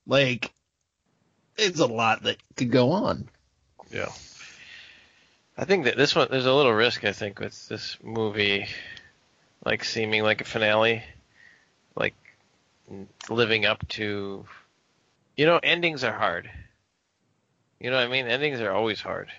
[0.05, 0.51] Like,
[1.57, 3.27] it's a lot that could go on.
[3.91, 4.11] Yeah.
[5.57, 8.67] I think that this one, there's a little risk, I think, with this movie,
[9.65, 11.03] like seeming like a finale,
[11.95, 12.13] like
[13.27, 14.45] living up to,
[15.35, 16.49] you know, endings are hard.
[17.79, 18.27] You know what I mean?
[18.27, 19.29] Endings are always hard,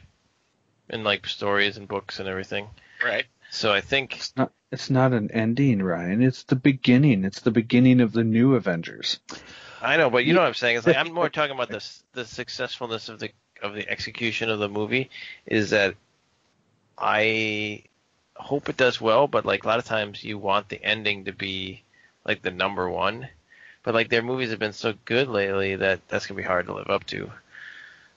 [0.88, 2.66] in like stories and books and everything.
[3.04, 3.26] right.
[3.50, 4.50] So I think, it's not.
[4.72, 6.22] It's not an ending, Ryan.
[6.22, 7.26] It's the beginning.
[7.26, 9.20] It's the beginning of the new Avengers.
[9.82, 10.78] I know, but you know what I'm saying?
[10.78, 13.30] It's like I'm more talking about the the successfulness of the
[13.62, 15.11] of the execution of the movie.
[15.44, 15.94] Is that
[16.96, 17.82] I
[18.35, 21.32] hope it does well, but like a lot of times you want the ending to
[21.32, 21.82] be
[22.24, 23.28] like the number one,
[23.82, 26.72] but like their movies have been so good lately that that's gonna be hard to
[26.72, 27.30] live up to.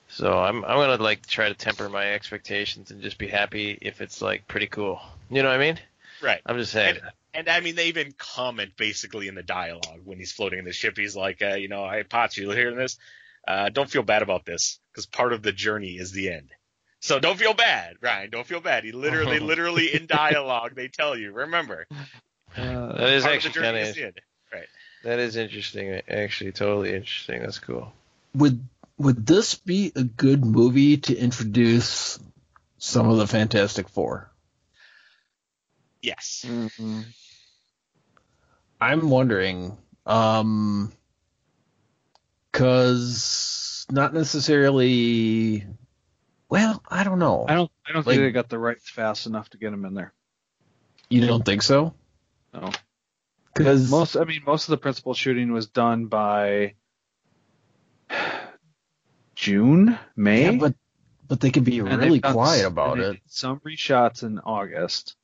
[0.08, 4.00] So I'm I'm gonna like try to temper my expectations and just be happy if
[4.00, 5.02] it's like pretty cool.
[5.30, 5.80] You know what I mean?
[6.26, 6.42] Right.
[6.46, 6.98] I'm just saying.
[7.34, 10.74] And I mean, they even comment basically in the dialogue when he's floating in the
[10.74, 10.98] ship.
[10.98, 12.98] He's like, uh, you know, hey, Potts, you hearing this?
[13.48, 16.50] Uh, don't feel bad about this because part of the journey is the end.
[17.00, 18.32] So don't feel bad, Ryan.
[18.32, 18.84] Don't feel bad.
[18.84, 21.32] He literally, literally in dialogue, they tell you.
[21.32, 21.86] Remember,
[22.58, 24.22] Uh, That is part of the actually journey kind is of the end.
[25.04, 26.02] that is interesting.
[26.08, 27.42] Actually, totally interesting.
[27.42, 27.92] That's cool.
[28.34, 28.64] Would
[28.98, 32.18] would this be a good movie to introduce
[32.78, 34.32] some of the Fantastic Four?
[36.06, 36.46] Yes.
[36.48, 37.04] mhm.
[38.80, 40.91] I'm wondering, um,
[42.52, 45.65] cause not necessarily.
[46.50, 47.46] Well, I don't know.
[47.48, 47.72] I don't.
[47.88, 50.13] I don't Like- think they got the rights fast enough to get them in there.
[51.10, 51.94] You don't think so?
[52.54, 52.72] No.
[53.54, 54.15] Because Most.
[54.15, 56.76] I mean, most of the principal shooting was done by
[59.36, 60.44] June, May.
[60.52, 60.76] yeah, but
[61.28, 63.13] but they can be And really quiet s- about it.
[63.13, 65.15] did Some reshots in August.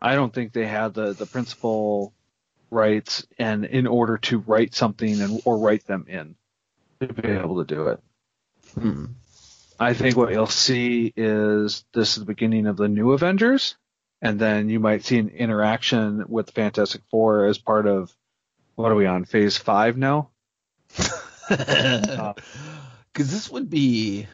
[0.00, 2.12] I don't think they had the the principal
[2.70, 6.36] rights, and in order to write something and or write them in,
[7.00, 8.00] to be able to do it.
[8.74, 9.06] Hmm.
[9.78, 13.76] I think what you'll see is this is the beginning of the new Avengers,
[14.22, 18.14] and then you might see an interaction with the Fantastic Four as part of
[18.74, 20.30] what are we on phase five now?
[23.16, 24.26] Because this would be,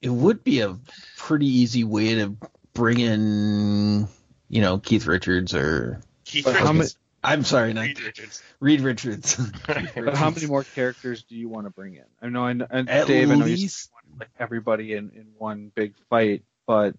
[0.00, 0.76] it would be a
[1.16, 2.36] pretty easy way to
[2.72, 4.06] bring in,
[4.48, 6.96] you know, Keith Richards or Keith But how Richards.
[7.24, 8.42] I'm sorry, not Reed Richards.
[8.60, 9.40] Reed Richards.
[9.66, 12.04] But how many more characters do you want to bring in?
[12.20, 15.28] I know, I know and At Dave, I know you want like everybody in, in
[15.38, 16.94] one big fight, but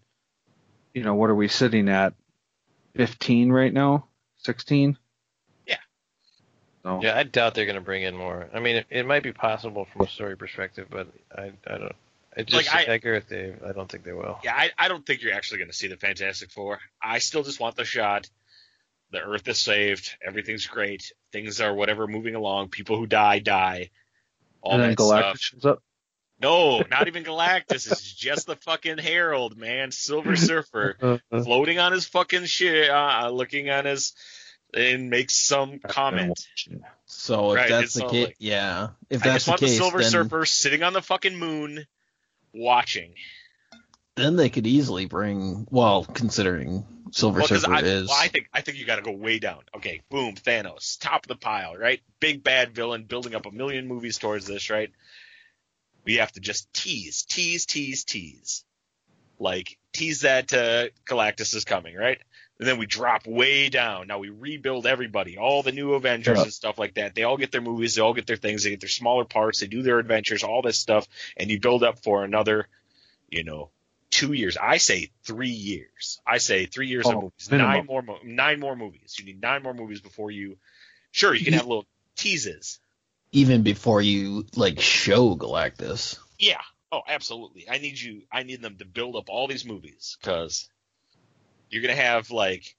[0.93, 2.13] you know, what are we sitting at?
[2.95, 4.07] Fifteen right now?
[4.37, 4.97] Sixteen?
[5.67, 5.77] Yeah.
[6.83, 8.49] So Yeah, I doubt they're going to bring in more.
[8.53, 11.95] I mean, it, it might be possible from a story perspective, but I, I don't.
[12.37, 13.61] I just Like, I- I, agree with Dave.
[13.65, 14.39] I don't think they will.
[14.43, 16.79] Yeah, I, I don't think you're actually going to see the Fantastic Four.
[17.01, 18.29] I still just want the shot.
[19.11, 20.15] The Earth is saved.
[20.25, 21.11] Everything's great.
[21.31, 22.69] Things are whatever moving along.
[22.69, 23.91] People who die die.
[24.61, 25.39] All and then that Galactus stuff.
[25.39, 25.83] shows up.
[26.41, 27.89] No, not even Galactus.
[27.89, 29.91] it's just the fucking Herald, man.
[29.91, 34.13] Silver Surfer Uh, floating on his fucking shit, uh, looking on his,
[34.73, 36.37] and makes some comment.
[37.05, 38.89] so if Right, that's the case, like- yeah.
[39.09, 41.01] If that's I that's just want the the case, Silver then, Surfer sitting on the
[41.01, 41.85] fucking moon,
[42.55, 43.13] watching.
[44.15, 45.67] then they could easily bring.
[45.69, 49.01] Well, considering Silver Well, Surfer I, is, well, I think I think you got to
[49.01, 49.59] go way down.
[49.75, 52.01] Okay, boom, Thanos, top of the pile, right?
[52.19, 54.91] Big bad villain, building up a million movies towards this, right?
[56.05, 58.63] We have to just tease, tease, tease, tease,
[59.39, 62.19] like tease that uh, Galactus is coming, right?
[62.59, 64.07] And then we drop way down.
[64.07, 66.43] Now we rebuild everybody, all the new Avengers Yeah.
[66.43, 67.13] and stuff like that.
[67.13, 69.59] They all get their movies, they all get their things, they get their smaller parts,
[69.59, 72.67] they do their adventures, all this stuff, and you build up for another,
[73.29, 73.71] you know,
[74.09, 74.55] two years.
[74.55, 76.21] I say three years.
[76.25, 77.51] I say three years of Oh, movies.
[77.51, 77.71] minimum.
[77.73, 79.15] Nine more, mo- nine more movies.
[79.19, 80.57] You need nine more movies before you.
[81.11, 82.79] Sure, you can have little teases.
[83.33, 86.17] even before you like show Galactus.
[86.39, 86.61] Yeah.
[86.93, 87.69] Oh, absolutely.
[87.69, 88.21] I need you.
[88.31, 90.69] I need them to build up all these movies because
[91.69, 92.75] you're gonna have like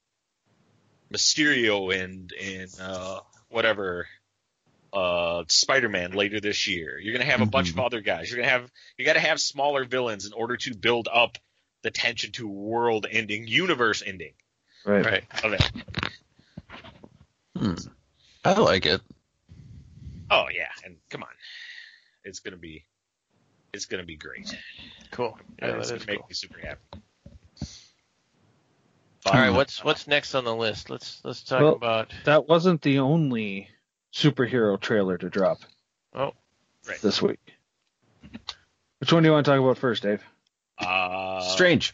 [1.13, 4.07] Mysterio and and uh, whatever
[4.93, 6.99] uh, Spider-Man later this year.
[6.99, 7.85] You're gonna have a bunch of Mhm.
[7.85, 8.29] other guys.
[8.29, 11.37] You're gonna have you got to have smaller villains in order to build up
[11.83, 14.33] the tension to world-ending, universe-ending
[14.83, 15.05] Right.
[15.05, 15.23] Right.
[15.43, 15.71] event.
[17.55, 17.73] Hmm.
[18.43, 19.01] I like it.
[20.29, 21.29] Oh yeah, and come on,
[22.23, 22.85] it's gonna be
[23.73, 24.53] it's gonna be great.
[25.11, 25.37] Cool.
[25.61, 26.27] Yeah, it's that gonna make cool.
[26.29, 26.81] me super happy.
[29.27, 30.89] All right, what's what's next on the list?
[30.89, 32.13] Let's let's talk Well- about.
[32.25, 33.69] That wasn't the only
[34.13, 35.59] superhero trailer to drop
[36.13, 36.33] Oh,
[36.87, 36.99] Right.
[37.01, 37.39] this week.
[38.99, 40.23] Which one do you want to talk about first, Dave?
[40.77, 41.93] Uh, Strange.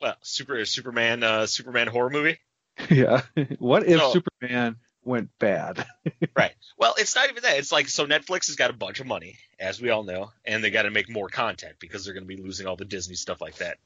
[0.00, 2.38] Well, super Superman, uh, Superman horror movie.
[2.90, 3.22] yeah.
[3.58, 5.86] What if So- Superman went bad?
[6.36, 6.54] Right.
[6.78, 7.58] Well, it's not even that.
[7.58, 10.62] It's like so Netflix has got a bunch of money, as we all know, and
[10.62, 13.14] they got to make more content because they're going to be losing all the Disney
[13.16, 13.78] stuff like that.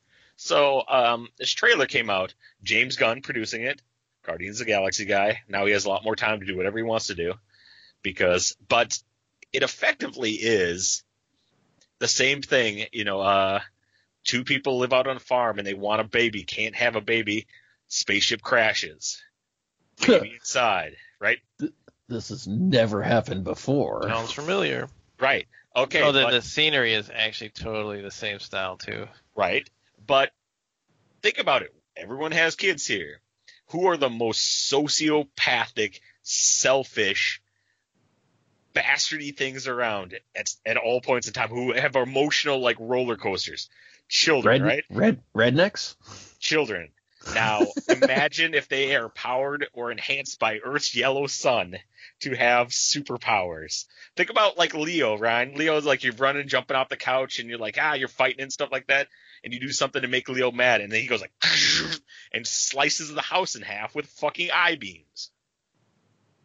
[0.43, 2.33] So um, this trailer came out.
[2.63, 3.83] James Gunn producing it,
[4.25, 5.43] Guardians of the Galaxy guy.
[5.47, 7.35] Now he has a lot more time to do whatever he wants to do,
[8.03, 8.99] because but
[9.53, 11.05] it effectively is
[11.99, 12.87] the same thing.
[12.91, 13.61] You know, uh,
[14.25, 17.03] two people live out on a farm and they want a baby, can't have a
[17.03, 17.47] baby.
[17.89, 19.23] Spaceship crashes.
[20.07, 21.39] Baby inside, right?
[22.09, 24.05] This has never happened before.
[24.09, 24.89] sounds familiar.
[25.19, 25.47] Right.
[25.77, 26.01] Okay.
[26.01, 29.07] oh, then but- the scenery is actually totally the same style too.
[29.37, 29.69] right?
[30.11, 30.33] But
[31.23, 31.73] think about it.
[31.97, 33.21] Everyone has kids here.
[33.69, 37.41] Who are the most sociopathic, selfish,
[38.75, 41.51] bastardy things around at, at all points in time?
[41.51, 43.71] Who have emotional like roller coasters?
[44.09, 44.85] Children, Red, right?
[44.91, 45.95] red, rednecks.
[46.41, 46.89] Children.
[47.33, 51.77] Now, imagine if they are powered or enhanced by Earth's yellow sun
[52.23, 53.85] to have superpowers.
[54.17, 55.55] Think about like Leo, Ryan.
[55.55, 58.53] Leo's like you're running, jumping off the couch, and you're like, ah, you're fighting and
[58.53, 59.07] stuff like that.
[59.43, 61.33] And you do something to make Leo mad, and then he goes like,
[62.33, 65.31] and slices the house in half with fucking eye beams.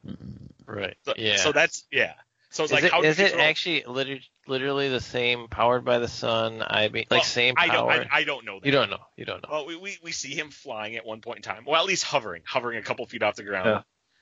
[0.08, 0.72] Mm-hmm.
[0.72, 0.96] Right.
[1.06, 1.38] So, yeah.
[1.38, 2.14] so that's yeah.
[2.50, 5.48] So it's is like it, how do is it control- actually liter- literally the same
[5.50, 6.64] powered by the sun?
[6.66, 7.98] I mean, like Well, same I power.
[7.98, 8.12] don't.
[8.12, 8.66] I, I don't know that.
[8.66, 9.02] you don't know.
[9.18, 9.50] You don't know.
[9.52, 11.66] Well, we, we, we see him flying at one point in time.
[11.68, 13.68] Well, at least hovering, hovering a couple feet off the ground.
[13.68, 13.82] Yeah.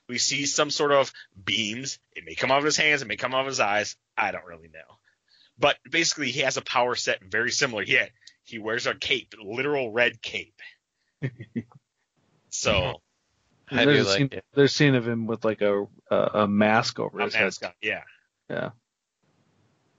[0.09, 1.13] We see some sort of
[1.45, 1.99] beams.
[2.13, 3.03] It may come out of his hands.
[3.03, 3.95] It may come out of his eyes.
[4.17, 4.97] I don't really know.
[5.59, 7.84] But basically, he has a power set very similar.
[7.84, 7.99] He
[8.43, 10.59] he wears a cape, literal red cape.
[12.49, 13.01] so
[13.69, 14.45] I there's do a like scene, it.
[14.53, 17.45] There's a scene of him with like a a, a mask over a his head.
[17.45, 18.03] mascot, yeah.
[18.49, 18.69] Yeah.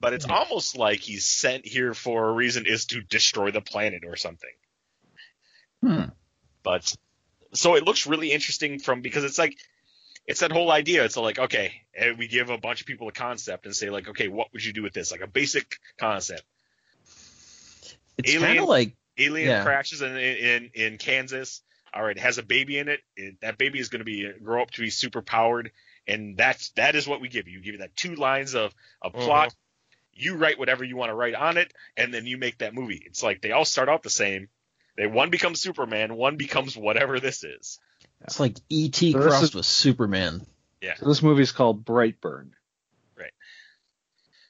[0.00, 4.02] But it's almost like he's sent here for a reason is to destroy the planet
[4.06, 4.50] or something.
[5.82, 6.04] Hmm.
[6.62, 6.94] But
[7.54, 9.56] so it looks really interesting from because it's like
[10.26, 11.04] it's that whole idea.
[11.04, 11.72] It's like okay,
[12.18, 14.72] we give a bunch of people a concept and say like, okay, what would you
[14.72, 15.10] do with this?
[15.10, 16.44] Like a basic concept.
[18.18, 19.64] It's Alien- kind of like Alien Yeah.
[19.64, 21.62] crashes in, in in Kansas.
[21.92, 23.00] All right, it has a baby in it.
[23.16, 25.70] it that baby is going to be uh, grow up to be super powered,
[26.08, 27.58] and that's that is what we give you.
[27.58, 29.20] We give you that two lines of a mm-hmm.
[29.20, 29.54] plot.
[30.12, 33.02] You write whatever you want to write on it, and then you make that movie.
[33.06, 34.48] It's like they all start out the same.
[34.96, 37.80] They one becomes Superman, one becomes whatever this is.
[38.22, 39.12] it's like E.T.
[39.12, 40.46] So crossed is- with Superman,
[40.96, 42.50] So this movie's called Brightburn.
[43.16, 43.32] Right.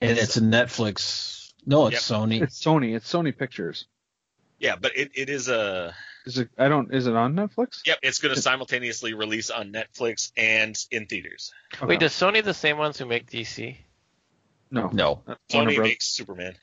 [0.01, 1.44] And it's a Netflix.
[1.67, 2.43] No, it's Sony.
[2.43, 2.95] It's Sony.
[2.95, 3.87] It's Sony Pictures.
[4.59, 5.95] Yeah, but it, it is a
[6.27, 6.49] Is it?
[6.59, 6.95] I don't.
[6.95, 7.81] Is it on Netflix?
[7.87, 7.99] yep.
[8.03, 11.53] It's going to simultaneously release on Netflix and in theaters.
[11.75, 11.87] Okay.
[11.87, 13.77] Wait, does Sony the same ones who make DC?
[14.71, 14.89] no.
[14.93, 15.89] No, That's Warner Sony Bros.
[15.89, 16.55] makes Superman.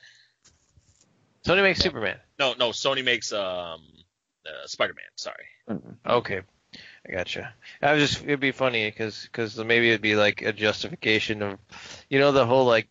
[1.44, 2.16] Sony makes Superman.
[2.38, 2.70] No, no.
[2.70, 3.82] Sony makes um
[4.46, 5.04] uh, Spider Man.
[5.16, 5.44] Sorry.
[6.06, 6.40] Okay,
[7.08, 7.54] I gotcha.
[7.80, 9.28] I was just it'd be funny because
[9.58, 11.58] maybe it'd be like a justification of,
[12.08, 12.88] you know, the whole like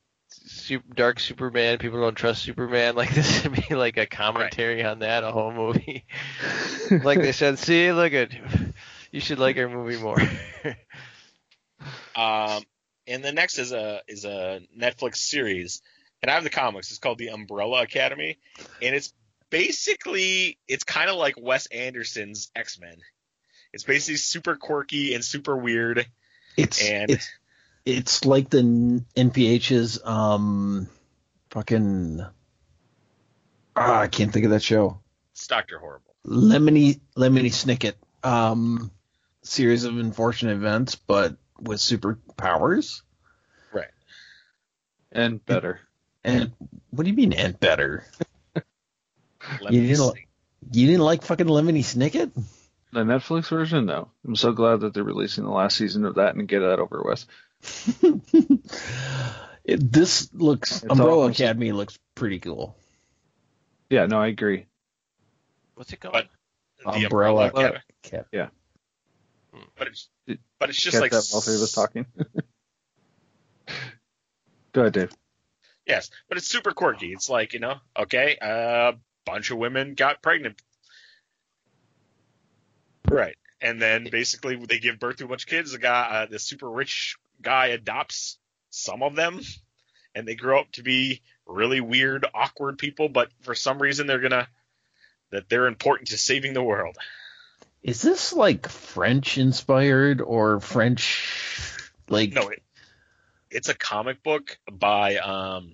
[0.51, 1.77] super, dark Superman.
[1.77, 2.95] People don't trust Superman.
[3.01, 6.05] Like this would be like a commentary on that, a whole movie.
[7.03, 8.31] like they said, see, look at,
[9.11, 10.17] you should like our movie more.
[12.15, 12.61] Um,
[13.07, 15.81] and the next is a is a Netflix series,
[16.21, 16.91] and I have the comics.
[16.91, 18.37] It's called The Umbrella Academy,
[18.81, 19.13] and it's
[19.49, 22.97] basically it's kind of like Wes Anderson's X Men.
[23.73, 26.05] It's basically super quirky and super weird,
[26.57, 27.29] it's and it's
[27.85, 30.87] it's like the NPH's um
[31.49, 32.21] fucking
[33.75, 34.99] ah, I can't think of that show.
[35.33, 36.15] it's Doctor Horrible.
[36.25, 38.91] Lemony Lemony Snicket um
[39.43, 43.01] series of unfortunate events, but with superpowers.
[43.73, 43.87] Right.
[45.11, 45.79] And better.
[46.23, 46.51] And
[46.91, 48.03] what do you mean and better?
[49.69, 50.11] You didn't Snicket.
[50.11, 50.27] like-
[50.71, 52.31] You didn't like fucking Lemony Snicket?
[52.93, 54.09] The Netflix version, no.
[54.23, 57.01] I'm so glad that they're releasing the last season of that and get that over
[57.03, 57.25] with.
[59.63, 62.75] It, this looks It's Umbrella almost- Academy looks pretty cool.
[63.89, 64.65] Yeah, no, I agree.
[65.75, 66.13] What's it called?
[66.13, 66.29] But-
[66.83, 67.79] The Umbrella Academy.
[68.31, 68.47] Yeah,
[69.77, 70.09] But it's
[70.59, 72.05] but it's just Get like that while three of us talking.
[74.73, 75.11] Go ahead, Dave.
[75.85, 77.11] Yes, but it's super quirky.
[77.13, 78.93] It's like, you know, okay, a
[79.25, 80.61] bunch of women got pregnant.
[83.09, 83.35] Right.
[83.59, 85.73] And then basically they give birth to a bunch of kids.
[85.73, 88.37] The guy, uh, the super rich guy adopts
[88.69, 89.41] some of them
[90.15, 94.19] and they grow up to be really weird, awkward people, but for some reason they're
[94.19, 94.47] gonna,
[95.31, 96.95] that they're important to saving the world.
[97.83, 102.61] Is this like French inspired or French like No, it,
[103.49, 105.73] it's a comic book by, um,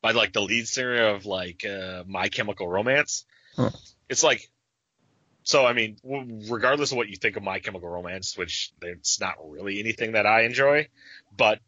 [0.00, 3.24] by like the lead singer of like, uh, My Chemical Romance.
[3.56, 3.70] Huh.
[4.08, 4.50] It's like,
[5.44, 5.98] so I mean,
[6.48, 10.26] regardless of what you think of My Chemical Romance, which it's not really anything that
[10.26, 10.88] I enjoy,
[11.36, 11.60] but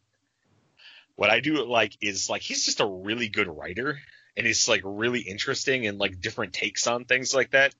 [1.14, 3.98] what I do like is like he's just a really good writer,
[4.34, 7.74] and he's like really interesting and like different takes on things like that.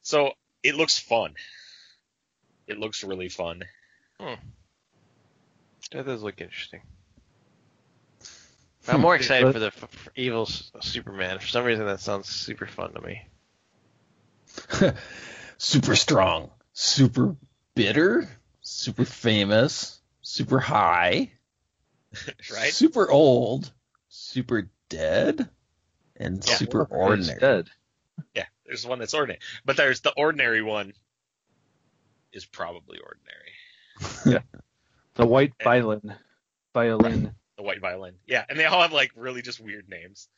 [0.00, 0.32] So
[0.62, 1.34] it looks fun.
[2.66, 3.64] It looks really fun.
[4.18, 4.34] Hmm.
[5.90, 6.80] That does look interesting.
[8.88, 11.38] I'm more excited for the for evil Superman.
[11.38, 13.22] For some reason, that sounds super fun to me.
[15.58, 17.36] super strong, super
[17.74, 18.28] bitter,
[18.60, 21.32] super famous, super high,
[22.52, 22.72] Right?
[22.72, 23.70] super old,
[24.08, 25.48] super dead,
[26.16, 26.54] and Yeah.
[26.54, 27.40] super ordinary.
[27.40, 27.70] dead.
[28.34, 30.92] Yeah, there's one that's ordinary, but there's the ordinary one
[32.32, 33.52] is probably ordinary.
[34.26, 34.58] yeah,
[35.14, 36.14] The white violin.
[36.74, 37.34] Violin.
[37.56, 38.14] The white violin.
[38.26, 40.28] Yeah, and they all have like really just weird names.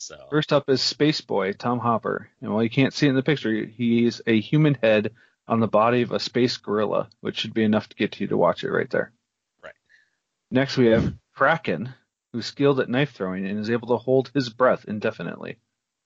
[0.00, 3.16] So First up is Space Boy Tom Hopper, and while you can't see it in
[3.16, 5.12] the picture, he's a human head
[5.46, 8.36] on the body of a space gorilla, which should be enough to get you to
[8.36, 9.12] watch it right there.
[9.62, 9.74] Right.
[10.50, 11.92] Next, we have Kraken,
[12.32, 15.58] who's skilled at knife throwing and is able to hold his breath indefinitely.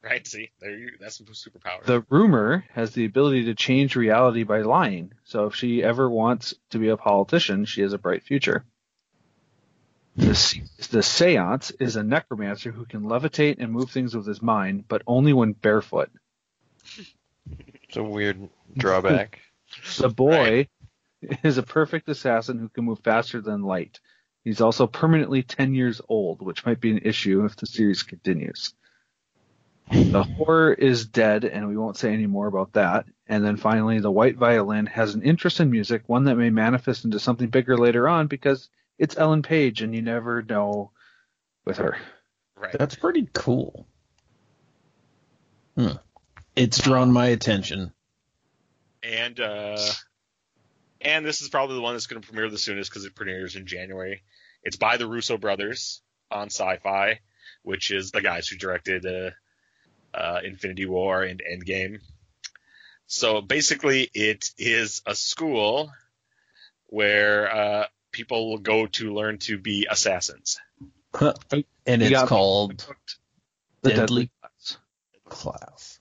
[0.03, 1.84] right, see, there you that's some superpower.
[1.84, 6.53] The rumor has the ability to change reality by lying, so if she ever wants
[6.70, 8.64] to be a politician, she has a bright future.
[10.16, 14.84] The, the seance is a necromancer who can levitate and move things with his mind,
[14.86, 16.10] but only when barefoot.
[17.86, 19.40] It's a weird drawback.
[19.98, 20.68] The boy
[21.42, 24.00] is a perfect assassin who can move faster than light.
[24.44, 28.74] He's also permanently 10 years old, which might be an issue if the series continues.
[29.90, 33.06] The horror is dead, and we won't say any more about that.
[33.26, 37.04] And then finally, the white violin has an interest in music, one that may manifest
[37.04, 38.68] into something bigger later on because
[38.99, 40.90] it's Ellen Page, and you never know
[41.64, 41.97] with her.
[42.57, 42.76] right.
[42.78, 43.86] That's pretty cool.
[45.76, 45.92] Hmm.
[46.57, 47.92] It's drawn my attention.
[49.03, 49.78] and uh,
[51.01, 53.57] and this is probably the one that's going to premiere the soonest because it premieres
[53.57, 54.22] in January.
[54.62, 57.18] It's by the Russo brothers on Syfy,
[57.62, 59.30] which is the guys who directed uh,
[60.16, 62.01] uh, Infinity War and Endgame.
[63.07, 65.92] So basically, it is a school
[66.86, 70.58] where uh, people will go to learn to be assassins.
[71.20, 71.32] and
[71.86, 72.86] it's it's called
[73.82, 74.78] The Deadly Class.
[75.28, 76.00] Class.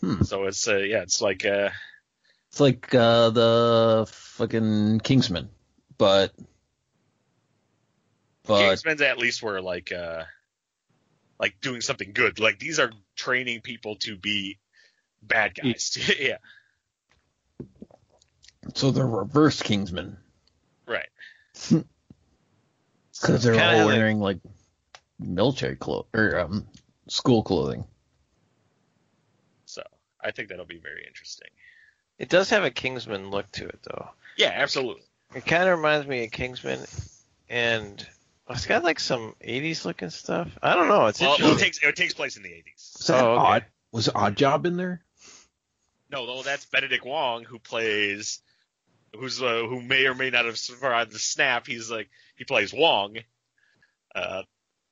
[0.00, 0.22] Hmm.
[0.22, 1.70] So it's uh, yeah, it's like uh,
[2.48, 5.50] It's like uh, the fucking Kingsman,
[5.98, 6.32] but
[8.46, 10.24] but Kingsmen's at least were like uh
[11.38, 12.40] like doing something good.
[12.40, 14.58] Like these are training people to be
[15.22, 15.98] bad guys.
[16.20, 16.38] yeah.
[18.74, 20.29] so they're reverse Kingsmen Right.
[21.68, 24.38] Because they're all wearing like
[25.18, 26.66] military clothes or um,
[27.08, 27.84] school clothing.
[29.66, 29.82] So
[30.22, 31.48] I think that'll be very interesting.
[32.18, 34.10] It does have a Kingsman look to it, though.
[34.36, 35.02] Yeah, absolutely.
[35.34, 36.80] It kind of reminds me of Kingsman,
[37.48, 38.06] and
[38.48, 40.48] it's got like some '80s looking stuff.
[40.62, 41.06] I don't know.
[41.06, 42.94] It's Well, well, it takes it takes place in the eighties.
[42.98, 43.40] Was that Oh, okay.
[43.42, 43.64] odd?
[43.92, 45.02] Was Odd Job in there?
[46.10, 48.40] No, no, that's Benedict Wong who plays
[49.16, 51.66] who's uh, who may or may not have survived the snap.
[51.66, 53.16] He's like he plays Wong.
[54.14, 54.42] Uh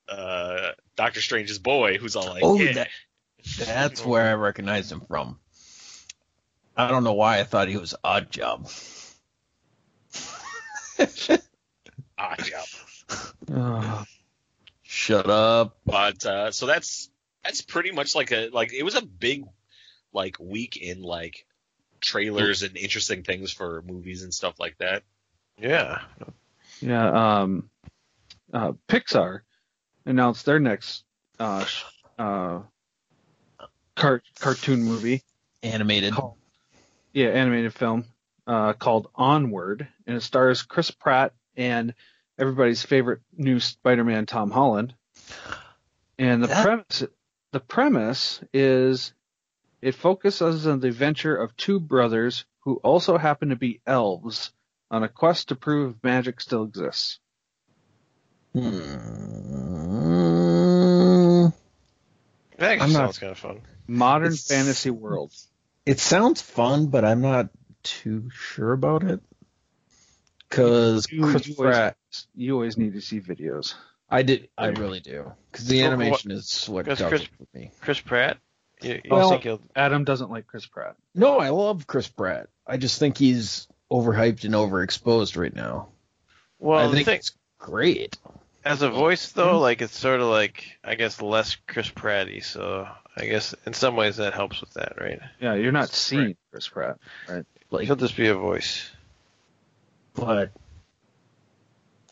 [0.07, 2.73] uh Doctor Strange's boy who's all like Oh, yeah.
[2.73, 2.89] that-
[3.57, 5.39] That's where I recognized him from.
[6.75, 8.69] I don't know why I thought he was Odd Job.
[12.17, 12.39] odd
[13.47, 14.07] job.
[14.83, 15.77] Shut up.
[15.85, 17.09] But uh, so that's
[17.43, 19.45] that's pretty much like a like it was a big
[20.13, 21.45] like week in like
[22.01, 25.03] trailers and interesting things for movies and stuff like that.
[25.57, 26.01] yeah.
[26.81, 27.69] Yeah, um,
[28.53, 29.41] uh, Pixar
[30.05, 31.03] announced their next
[31.39, 31.65] uh,
[32.17, 32.61] uh,
[33.95, 35.21] car- cartoon movie.
[35.61, 36.13] Animated.
[36.13, 36.35] Called,
[37.11, 38.05] yeah, animated film
[38.47, 41.93] uh, called Onward, and it stars Chris Pratt and
[42.37, 44.93] everybody's favorite new Spider-Man, Tom Holland.
[46.17, 47.03] And the That- premise,
[47.51, 49.13] the premise is,
[49.81, 54.51] it focuses on the adventure of two brothers who also happen to be elves
[54.91, 57.19] on a quest to prove magic still exists.
[58.53, 58.67] Hmm.
[62.57, 63.61] It actually I'm not- sounds kind of fun.
[63.87, 65.31] Modern It's- fantasy world.
[65.85, 67.49] It sounds fun, but I'm not
[67.83, 69.21] too sure about it.
[70.49, 71.97] Because You, Chris you always, Pratt,
[72.35, 73.75] you always need to see videos.
[74.09, 75.31] I did, I really do.
[75.51, 77.71] Because the Well, animation is what because does Chris- it for me.
[77.81, 78.37] Chris Pratt.
[78.81, 79.61] You, you Well- think he'll?
[79.75, 80.95] Adam doesn't like Chris Pratt.
[81.15, 82.47] No, I love Chris Pratt.
[82.65, 85.89] I just think he's overhyped and overexposed right now.
[86.59, 88.17] Well, I think thing, it's great.
[88.63, 89.61] as a voice though, mm-hmm.
[89.61, 92.43] like it's sort of like I guess less Chris Pratty.
[92.43, 95.19] So I guess in some ways that helps with that, right?
[95.41, 95.89] Yeah, you're not Right.
[95.89, 96.97] seeing Chris Pratt.
[97.71, 98.89] Like, He'll just be a voice,
[100.13, 100.51] but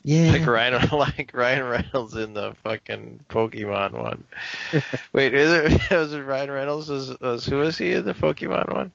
[0.08, 4.24] yeah, like Ryan, like Ryan Reynolds in the fucking Pokemon one.
[5.12, 6.88] Wait, is it was it Ryan Reynolds?
[6.88, 8.92] Was, was who was he in the Pokemon one?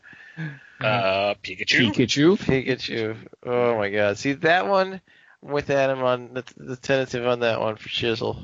[0.80, 1.92] Uh, Pikachu.
[1.92, 2.38] Pikachu.
[2.38, 3.16] Pikachu.
[3.44, 4.16] Oh my god.
[4.16, 5.02] See that one
[5.42, 8.42] with Adam on the, the tentative on that one for Chisel.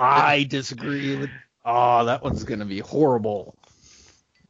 [0.00, 1.30] I disagree with.
[1.66, 3.54] Oh, that one's gonna be horrible.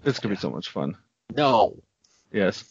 [0.05, 0.97] It's gonna be so much fun.
[1.35, 1.83] No.
[2.31, 2.63] Yes.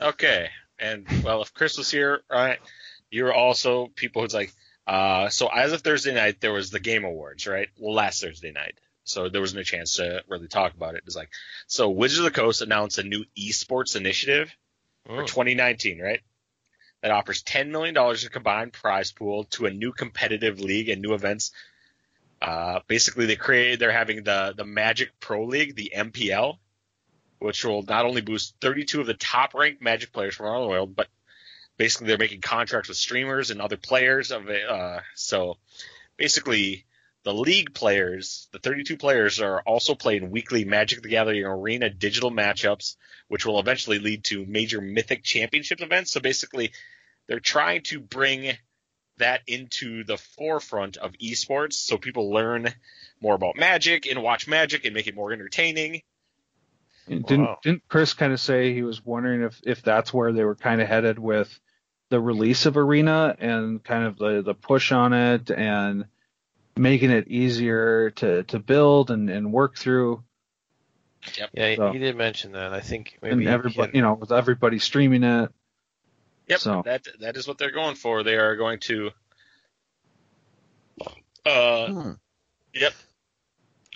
[0.00, 0.48] Okay,
[0.80, 2.58] and well, if Chris was here, right,
[3.12, 4.52] you're also people who's like,
[4.86, 7.68] uh, so as of Thursday night, there was the Game Awards, right?
[7.78, 11.02] Well, last Thursday night, so there wasn't a chance to really talk about it.
[11.06, 11.30] It's like,
[11.66, 14.54] so Wizards of the Coast announced a new esports initiative
[15.06, 15.26] for Mm.
[15.26, 16.20] 2019, right?
[17.02, 21.14] That offers $10 million in combined prize pool to a new competitive league and new
[21.14, 21.52] events
[22.40, 26.58] Uh, basically, they created they're having the the Magic Pro League, the MPL,
[27.38, 30.68] which will not only boost 32 of the top ranked Magic players from around the
[30.68, 31.06] world, but
[31.76, 34.68] basically they're making contracts with streamers and other players of it.
[34.68, 35.56] Uh, so
[36.16, 36.84] basically,
[37.24, 42.30] the league players, the 32 players, are also playing weekly Magic the Gathering Arena digital
[42.30, 42.96] matchups,
[43.28, 46.12] which will eventually lead to major Mythic Championship events.
[46.12, 46.72] So basically,
[47.28, 48.56] they're trying to bring
[49.18, 52.72] that into the forefront of esports so people learn
[53.20, 56.02] more about Magic and watch Magic and make it more entertaining.
[57.08, 57.58] Didn't Wow.
[57.62, 60.80] didn't Chris kind of say he was wondering if if that's where they were kind
[60.80, 61.58] of headed with
[62.10, 66.04] the release of Arena and kind of the the push on it and
[66.76, 70.22] making it easier to to build and and work through
[71.38, 71.50] Yep.
[71.54, 72.72] Yeah, he, So- he did mention that.
[72.72, 75.50] I think maybe and everybody had- you know with everybody streaming it.
[76.48, 78.22] Yep, So- that that is what they're going for.
[78.22, 79.10] They are going to.
[81.44, 82.10] Uh, Hmm.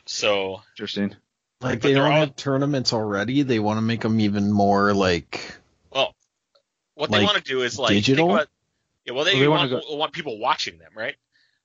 [0.04, 1.14] so Interesting.
[1.60, 3.42] Like they don't all- have tournaments already.
[3.42, 5.56] They want to make them even more like
[5.90, 6.14] well,
[6.94, 8.34] what they want to do is like think digital?
[8.34, 8.48] about-
[9.04, 11.14] yeah, well, they, Well, they want wanna want people watching them, right?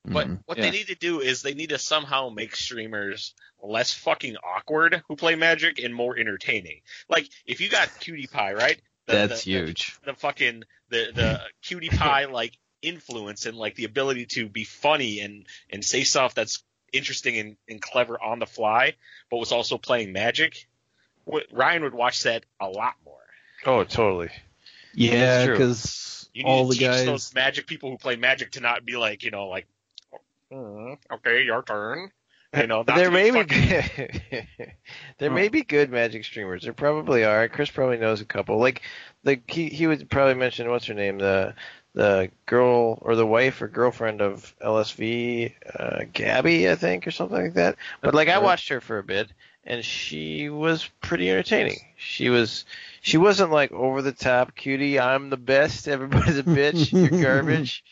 [0.04, 0.64] But mm, what Yeah.
[0.64, 5.14] they need to do is they need to somehow make streamers less fucking awkward who
[5.16, 6.80] play Magic and more entertaining.
[7.08, 8.80] Like if you got Cutie Pie, right?
[9.06, 9.96] The- that's the- huge.
[10.04, 15.20] The, fucking the the Cutie Pie like influence and like the ability to be funny
[15.20, 18.94] and and say stuff that's interesting and, and clever on the fly,
[19.30, 20.66] but was also playing Magic.
[21.30, 23.14] Wh- Ryan would watch that a lot more.
[23.64, 24.30] Oh, totally.
[24.94, 27.04] Yeah, because You need all to the teach guys.
[27.06, 29.66] those Magic people who play Magic to not be like you know like,
[30.52, 32.10] "Mm, okay, your turn.
[32.54, 34.46] You know, there may be fucking-
[35.18, 36.64] there may be good Magic streamers.
[36.64, 37.48] There probably are.
[37.48, 38.58] Chris probably knows a couple.
[38.58, 38.82] Like
[39.24, 41.54] the he he would probably mention what's her name the
[41.94, 47.42] the girl or the wife or girlfriend of LSV, uh, Gabby, I think, or something
[47.42, 47.76] like that.
[48.00, 49.30] But like I watched her for a bit,
[49.64, 51.80] and she was pretty entertaining.
[51.96, 52.64] She was
[53.00, 54.98] she wasn't like over the top cutie.
[54.98, 55.86] I'm the best.
[55.86, 56.92] Everybody's a bitch.
[56.92, 57.84] You're garbage.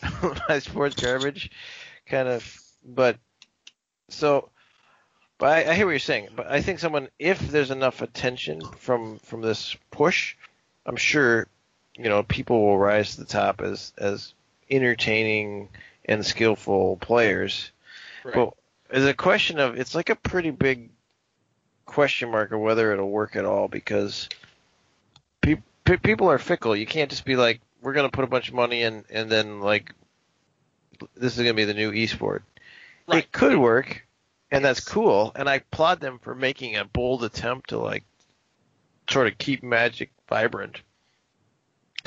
[0.48, 1.50] My sports garbage,
[2.06, 2.60] kind of.
[2.84, 3.18] But
[4.08, 4.50] so,
[5.38, 6.28] but I, I hear what you're saying.
[6.34, 10.36] But I think someone, if there's enough attention from from this push,
[10.86, 11.48] I'm sure,
[11.98, 14.32] you know, people will rise to the top as as
[14.70, 15.68] entertaining
[16.04, 17.70] and skillful players.
[18.24, 18.34] Right.
[18.34, 18.54] But
[18.90, 20.90] it's a question of it's like a pretty big
[21.84, 24.28] question mark of whether it'll work at all because
[25.40, 26.76] pe- pe- people are fickle.
[26.76, 29.30] You can't just be like, we're going to put a bunch of money in and
[29.30, 29.92] then like
[31.16, 32.42] this is going to be the new esport.
[33.06, 33.24] Right.
[33.24, 34.06] It could work,
[34.50, 35.32] and that's cool.
[35.34, 38.04] And I applaud them for making a bold attempt to like
[39.10, 40.82] sort of keep Magic vibrant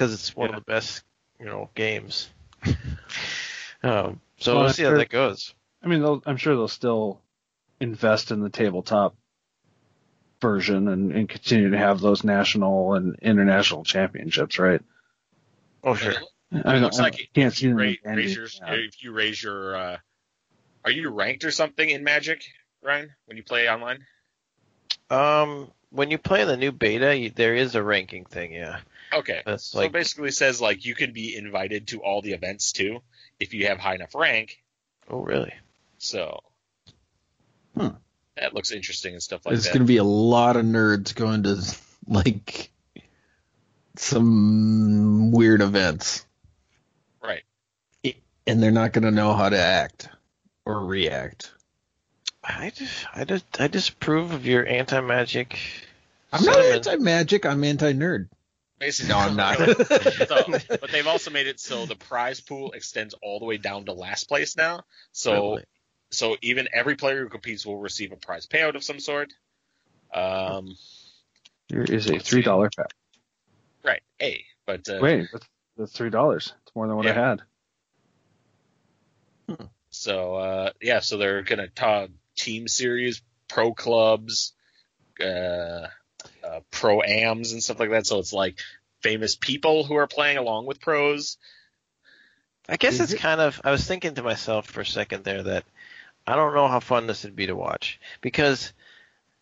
[0.02, 0.58] because it's one Yeah.
[0.58, 1.04] of the best,
[1.40, 2.28] you know, games.
[3.84, 5.54] um, so Well, we'll see how that goes.
[5.84, 7.22] I mean, they'll, I'm sure they'll still
[7.80, 9.16] invest in the tabletop
[10.42, 14.82] version and, and continue to have those national and international championships, right?
[15.84, 16.16] Oh sure.
[16.66, 18.80] I looks I like it- can't if see you ra- raise your, that.
[18.80, 19.98] if you raise your, uh,
[20.84, 22.44] are you ranked or something in Magic,
[22.82, 24.04] Ryan, when you play online?
[25.12, 28.54] Um, when you play in the new beta, you, there is a ranking thing.
[28.54, 28.80] Yeah,
[29.14, 29.42] Okay.
[29.46, 32.72] that's So like it basically says like you can be invited to all the events
[32.72, 33.02] too
[33.40, 34.62] if you have high enough rank.
[35.10, 35.54] oh really?
[35.98, 36.40] So
[37.76, 37.90] Hmm.
[38.38, 39.70] that looks interesting and stuff like There's that.
[39.70, 41.62] There's going to be a lot of nerds going to
[42.08, 42.70] like
[43.98, 46.26] some weird events,
[47.24, 47.44] right.
[48.48, 50.10] and they're not going to know how to act
[50.66, 51.52] or react.
[52.44, 55.60] I just, I just, I disapprove of your anti-magic.
[56.34, 57.46] I'm not anti-magic.
[57.46, 58.30] I'm anti-nerd.
[58.82, 59.58] Basically, No, I'm not.
[60.28, 60.46] so,
[60.82, 63.94] but they've also made it so the prize pool extends all the way down to
[63.94, 64.82] last place now.
[65.12, 65.64] So Really?
[66.10, 69.32] so even every player who competes will receive a prize payout of some sort.
[70.14, 70.76] Um,
[71.70, 72.92] Here is a three dollar pack.
[73.84, 74.02] right.
[74.22, 74.44] A.
[74.66, 75.46] But uh, Wait, that's,
[75.78, 76.54] that's three dollars.
[76.64, 77.36] It's more than what I Yeah.
[79.48, 79.58] had.
[79.92, 84.54] So uh, yeah, so they're gonna talk team series, pro clubs,
[85.24, 85.88] uh,
[86.52, 88.06] uh, pro ams and stuff like that.
[88.08, 88.60] So it's like
[89.02, 91.38] famous people who are playing along with pros.
[92.70, 93.60] I guess Is it's it- kind of.
[93.64, 95.64] I was thinking to myself for a second there that
[96.28, 98.74] I don't know how fun this would be to watch because,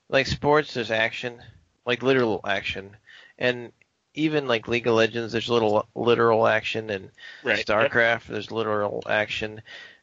[0.07, 1.41] like sports, there's action,
[1.86, 2.95] like literal action,
[3.38, 3.72] and
[4.16, 7.12] even like League of Legends, there's little literal action, and
[7.43, 7.66] Right.
[7.66, 9.62] StarCraft, there's literal action.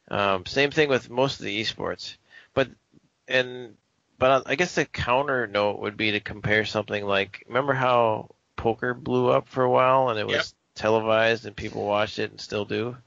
[0.09, 2.15] Um, same thing with most of the esports,
[2.53, 2.69] but
[3.27, 3.75] and
[4.19, 8.93] but I guess the counter note would be to compare something like remember how poker
[8.93, 10.45] blew up for a while and it was Yep.
[10.75, 12.97] televised and people watched it and still do.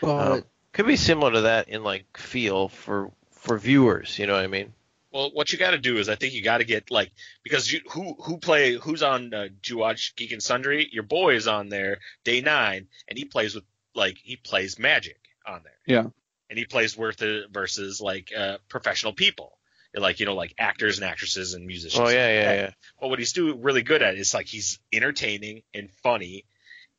[0.00, 4.18] Well, Um, could be similar to that in like feel for for viewers.
[4.18, 4.72] You know what I mean?
[5.12, 7.10] Well, what you got to do is I think you got to get like
[7.42, 10.88] because you who who play who's on uh, do you watch Geek and Sundry?
[10.92, 13.64] Your boy is on there day nine, and he plays with
[13.94, 15.72] like he plays Magic on there.
[15.86, 16.10] Yeah.
[16.48, 19.58] and he plays worth it versus like uh, professional people,
[19.94, 22.00] like you know like actors and actresses and musicians.
[22.00, 22.70] Oh yeah, yeah, yeah.
[23.00, 26.44] But what he's doing really good at is like he's entertaining and funny,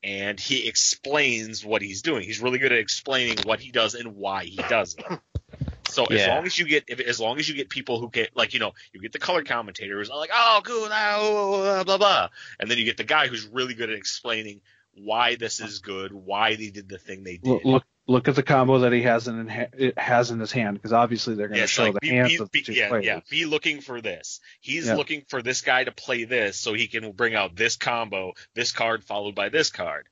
[0.04, 2.24] and he explains what he's doing.
[2.24, 5.06] He's really good at explaining what he does and why he does it.
[5.90, 8.34] So as long as you get, if, as long as you get people who get
[8.34, 12.30] like you know, you get the color commentators like, oh, cool, blah blah blah,
[12.62, 14.62] and then you get the guy who's really good at explaining
[14.94, 17.66] why this is good, why they did the thing they did.
[17.66, 20.76] Look, look look at the combo that he has in it has in his hand
[20.76, 22.74] because obviously they're going to Yes, show like the be, hands be, of the two
[22.74, 23.06] yeah, players.
[23.06, 23.20] yeah.
[23.30, 24.40] Be looking for this.
[24.60, 24.96] He's Yeah.
[24.96, 28.72] looking for this guy to play this, so he can bring out this combo, this
[28.72, 30.08] card followed by this card.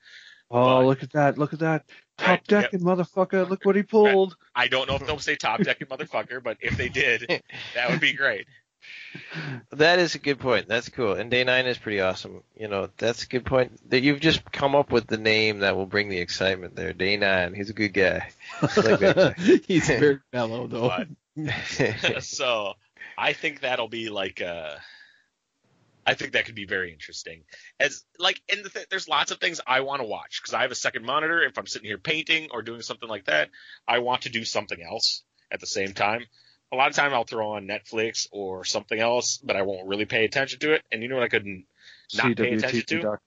[0.52, 1.38] Oh, But- look at that!
[1.38, 1.86] Look at that!
[2.18, 2.72] Top Right, yep.
[2.82, 3.48] motherfucker!
[3.48, 4.36] Look what he pulled.
[4.56, 7.22] I don't know if they'll say top decking motherfucker, but if they did,
[7.76, 8.48] that would be great.
[9.72, 10.68] That is a good point.
[10.68, 11.14] That's cool.
[11.14, 12.44] And day nine is pretty awesome.
[12.56, 13.90] You know, that's a good point.
[13.90, 16.94] That you've just come up with the name that will bring the excitement there.
[16.94, 17.54] Day nine.
[17.54, 18.30] He's a good guy.
[18.62, 21.06] like that He's very mellow though.
[21.36, 22.74] But so
[23.18, 24.76] I think that'll be like uh
[26.06, 27.44] I think that could be very interesting.
[27.80, 30.64] As like, and the th- there's lots of things I want to watch because I
[30.64, 31.44] have a second monitor.
[31.44, 33.50] If I'm sitting here painting or doing something like that,
[33.88, 35.22] I want to do something else
[35.52, 36.26] at the same time.
[36.72, 40.06] A lot of time I'll throw on Netflix or something else, but I won't really
[40.06, 40.84] pay attention to it.
[40.92, 41.66] And you know what I couldn't
[42.14, 43.20] not pay attention to?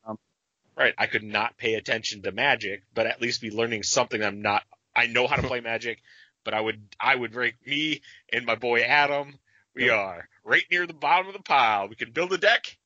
[0.76, 4.42] Right, I could not pay attention to Magic, but at least be learning something I'm
[4.42, 4.62] not.
[4.94, 6.00] I know how to play Magic,
[6.44, 8.00] but I would I would rank me
[8.32, 9.38] and my boy Adam.
[9.74, 11.88] We are right near the bottom of the pile.
[11.88, 12.76] We can build a deck,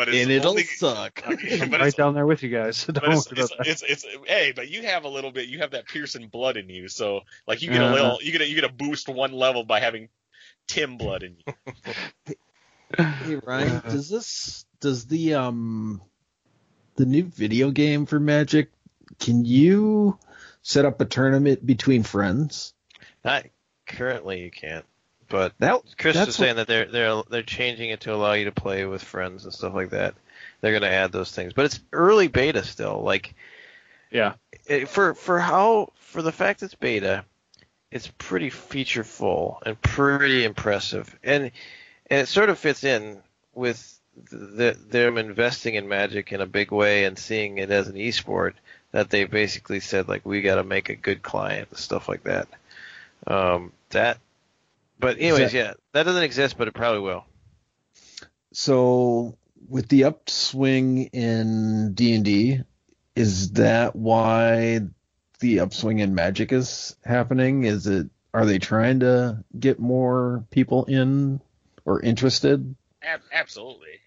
[0.00, 1.22] but it's and it'll only, suck.
[1.26, 2.78] I'm right down there with you guys.
[2.86, 3.66] So but don't it's, worry it's, about that.
[3.70, 5.48] it's, it's hey, but you have a little bit.
[5.48, 7.94] You have that Pearson blood in you, so like you get a Uh-huh.
[7.94, 8.18] little.
[8.22, 10.08] You get a, you get a boost one level by having
[10.68, 12.34] Tim blood in you.
[12.96, 16.00] Hey Ryan, does this does the um
[16.96, 18.70] the new video game for Magic
[19.20, 20.18] can you
[20.62, 22.74] set up a tournament between friends?
[23.24, 23.46] Not
[23.86, 24.84] currently, you can't.
[25.30, 28.44] But That Chris is was saying that they're they're they're changing it to allow you
[28.46, 30.14] to play with friends and stuff like that.
[30.60, 33.00] They're going to add those things, but it's early beta still.
[33.02, 33.34] Like
[34.10, 34.34] Yeah.
[34.66, 37.24] it, for for how for the fact it's beta,
[37.90, 41.50] it's pretty feature full and pretty impressive, and
[42.10, 43.22] and it sort of fits in
[43.54, 43.98] with
[44.30, 48.54] the, them investing in Magic in a big way and seeing it as an esport
[48.90, 52.24] that they basically said like we got to make a good client and stuff like
[52.24, 52.48] that.
[53.26, 54.18] Um, that,
[55.00, 57.24] but anyways, that- yeah, that doesn't exist, but it probably will.
[58.52, 59.36] so
[59.68, 62.60] with the upswing in D and D,
[63.14, 64.80] is that why
[65.40, 67.64] the upswing in Magic is happening?
[67.64, 71.40] Is it are they trying to get more people in
[71.84, 72.74] or interested?
[73.02, 73.98] Ab- absolutely.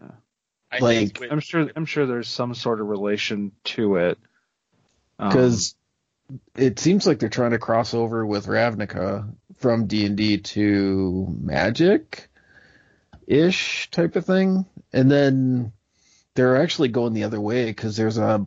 [0.00, 0.10] Yeah.
[0.72, 1.70] I like with, I'm sure.
[1.74, 4.18] I'm sure there's some sort of relation to it.
[5.18, 5.74] Um, because
[6.56, 11.26] it seems like they're trying to cross over with Ravnica from D and D to
[11.40, 12.28] Magic
[13.26, 15.72] ish type of thing, and then
[16.34, 18.46] they're actually going the other way because there's a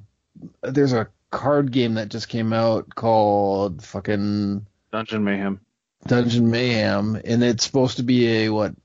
[0.62, 5.62] there's a card game that just came out called fucking Dungeon Mayhem.
[6.06, 8.76] Dungeon Mayhem, and it's supposed to be a what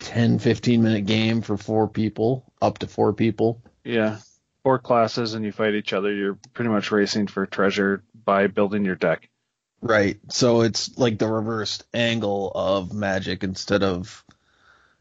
[0.00, 3.62] 10 15 minute game for four people, up to four people.
[3.84, 4.18] Yeah.
[4.62, 6.12] Four classes and you fight each other.
[6.12, 9.28] You're pretty much racing for treasure by building your deck.
[9.82, 10.18] Right.
[10.30, 14.24] So it's like the reversed angle of magic instead of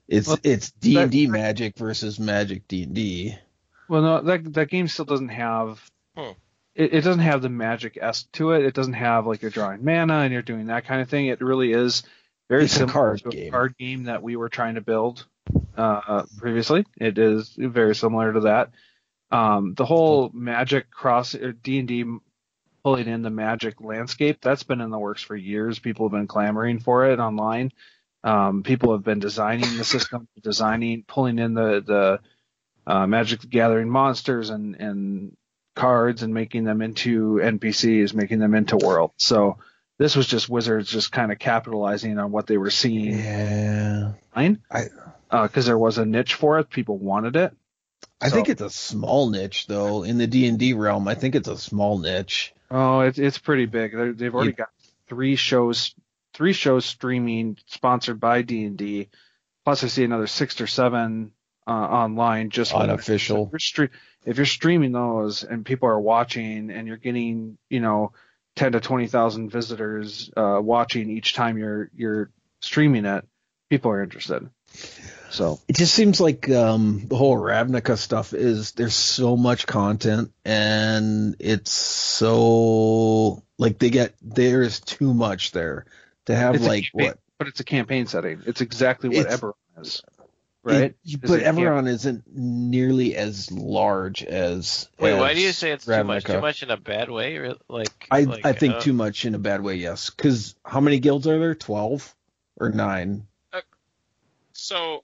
[0.07, 3.36] it's Well, it's D and D magic versus magic D and D.
[3.88, 5.82] Well, no, that that game still doesn't have.
[6.15, 6.32] Hmm.
[6.76, 8.65] It, it doesn't have the magic s to it.
[8.65, 11.28] It doesn't have like you're drawing mana and you're doing that kind of thing.
[11.28, 12.03] It really is
[12.49, 13.51] very It's a similar card to a game.
[13.51, 15.26] card game that we were trying to build
[15.78, 16.86] uh, previously.
[16.97, 18.71] It is very similar to that.
[19.32, 22.05] Um, the whole magic cross D and D
[22.86, 25.79] pulling in the magic landscape that's been in the works for years.
[25.79, 27.71] People have been clamoring for it online.
[28.23, 32.19] Um, people have been designing the system, designing, pulling in the the
[32.86, 35.36] uh, Magic the Gathering monsters and and
[35.75, 39.13] cards and making them into NPCs, making them into world.
[39.17, 39.57] So
[39.97, 44.11] this was just Wizards just kind of capitalizing on what they were seeing Yeah.
[45.31, 47.51] because there was a niche for it, people wanted it.
[48.22, 51.07] I So- think it's a small niche though in the D and D realm.
[51.07, 52.53] I think it's a small niche.
[52.72, 53.91] Oh, it's it's pretty big.
[53.91, 54.70] They're, they've already got
[55.07, 55.93] three shows,
[56.34, 59.09] three shows streaming sponsored by D and D.
[59.66, 61.32] Plus, I see another six or seven
[61.68, 63.45] uh, online just Unofficial.
[63.45, 63.93] if you're, stre-
[64.26, 68.13] if you're streaming those and people are watching and you're getting, you know,
[68.55, 72.30] ten to twenty thousand visitors uh, watching each time you're you're
[72.61, 73.26] streaming it,
[73.70, 74.49] people are interested.
[75.36, 80.31] So It just seems like um, the whole Ravnica stuff is there's so much content
[80.45, 85.86] and it's so like they get there's too much there
[86.27, 88.43] to have It's like campaign- what but it's a campaign setting.
[88.45, 90.01] It's exactly what It's- Eberron is,
[90.63, 90.75] right?
[90.83, 94.88] It- Is but it camp- Eberron isn't nearly as large as.
[94.99, 96.23] Wait, why do you say it's too much?
[96.23, 98.07] Too much in a bad way, like?
[98.09, 99.75] I like, I think uh, too much in a bad way.
[99.75, 101.55] Yes, because how many guilds are there?
[101.55, 102.15] Twelve
[102.55, 103.27] or nine?
[104.57, 105.03] So,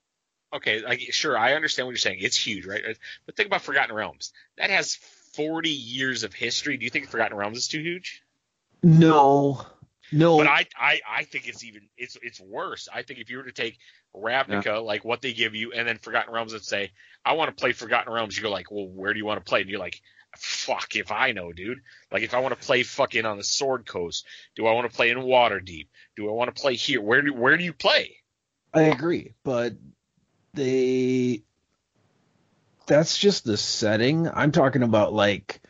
[0.54, 2.20] okay, like, sure, I understand what you're saying.
[2.22, 2.84] It's huge, right?
[2.90, 2.94] Uh,
[3.26, 4.34] but think about Forgotten Realms.
[4.58, 4.96] That has
[5.34, 6.78] 40 years of history.
[6.78, 8.22] Do you think Forgotten Realms is too huge?
[8.84, 9.66] No,
[10.12, 10.38] no.
[10.38, 12.90] But I, I, I think it's even it's it's worse.
[12.94, 13.78] I think if you were to take
[14.16, 16.92] Ravnica, like what they give you, and then Forgotten Realms and say,
[17.24, 19.48] I want to play Forgotten Realms, you go like, well, where do you want to
[19.48, 19.62] play?
[19.62, 20.02] And you're like,
[20.38, 21.82] fuck if I know, dude.
[22.12, 24.26] Like if I want to play fucking on the Sword Coast,
[24.56, 25.88] do I want to play in Waterdeep?
[26.16, 27.02] Do I want to play here?
[27.02, 28.18] Where do where do you play?
[28.74, 29.74] I agree, but
[30.54, 31.44] they
[32.88, 34.28] that's just the setting.
[34.28, 35.62] I'm talking about like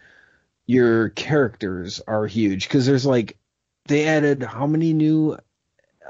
[0.65, 3.37] your characters are huge because there's like
[3.87, 5.37] they added how many new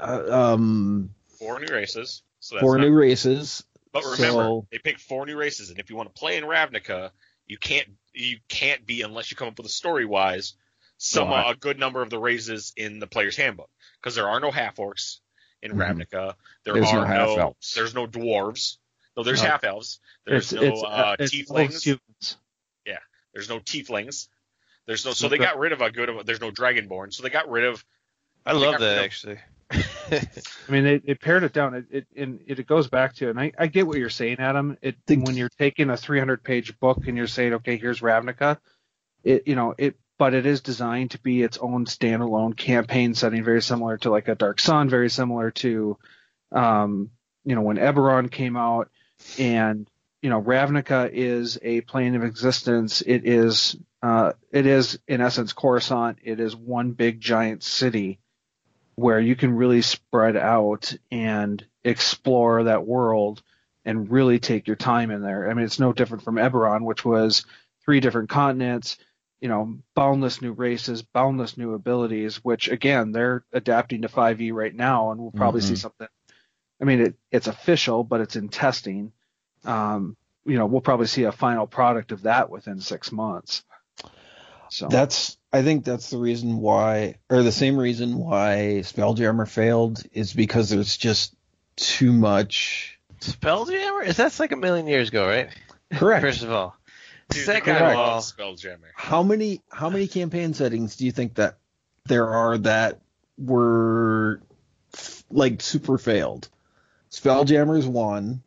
[0.00, 2.22] uh, um Four new races.
[2.38, 3.64] So that's four new races.
[3.92, 6.44] But remember, So- they picked four new races, and if you want to play in
[6.44, 7.10] Ravnica,
[7.46, 10.54] you can't you can't be unless you come up with a story wise
[10.98, 11.50] some Right.
[11.50, 13.68] a good number of the races in the player's handbook
[14.00, 15.18] because there are no half orcs
[15.62, 15.76] in Mhm.
[15.76, 16.34] Ravnica.
[16.64, 17.74] There There's no are half-elves.
[17.74, 18.78] There's no dwarves.
[19.16, 19.48] No, there's No.
[19.50, 20.00] half elves.
[20.26, 21.72] There's it's, no it's, uh, it's tieflings.
[21.72, 22.36] elves, humans.
[23.34, 24.28] There's no tieflings.
[24.86, 25.12] There's no.
[25.12, 26.10] So they got rid of a good.
[26.26, 27.14] There's no dragonborn.
[27.14, 27.82] So they got rid of.
[28.44, 29.38] I love that of- actually.
[29.72, 30.20] I
[30.68, 31.74] mean, they, they pared it down.
[31.74, 34.76] It, it and it goes back to, and I, I get what you're saying, Adam.
[34.82, 38.58] It when you're taking a 300 page book and you're saying, okay, here's Ravnica,
[39.24, 43.42] it you know it, but it is designed to be its own standalone campaign setting,
[43.42, 45.98] very similar to like a Dark Sun, very similar to,
[46.52, 47.10] um,
[47.44, 48.88] you know, when Eberron came out,
[49.36, 49.90] and
[50.22, 53.00] you know, Ravnica is a plane of existence.
[53.00, 56.18] It is, uh, it is in essence Coruscant.
[56.22, 58.20] It is one big giant city
[58.94, 63.42] where you can really spread out and explore that world
[63.84, 65.50] and really take your time in there.
[65.50, 67.44] I mean, it's no different from Eberron, which was
[67.84, 68.98] three different continents,
[69.42, 74.74] you know, boundless new races, boundless new abilities, which again, they're adapting to 5e right
[74.74, 75.78] now, and we'll probably see Mhm.
[75.78, 76.06] something.
[76.80, 79.12] I mean, it, it's official, but it's in testing.
[79.64, 80.16] Um,
[80.46, 83.64] you know, we'll probably see a final product of that within six months.
[84.70, 90.02] So That's I think that's the reason why or the same reason why Spelljammer failed
[90.12, 91.34] is because there's just
[91.76, 94.04] too much Spelljammer?
[94.06, 95.50] Is that's like a million years ago, right?
[95.92, 96.22] correct.
[96.22, 96.74] First of all,
[97.32, 98.78] Dude, second the of all, Spelljammer.
[98.94, 101.58] How many how many campaign settings do you think that
[102.06, 103.00] there are that
[103.38, 104.40] were
[105.30, 106.48] like super failed?
[107.10, 108.42] Spelljammer's one.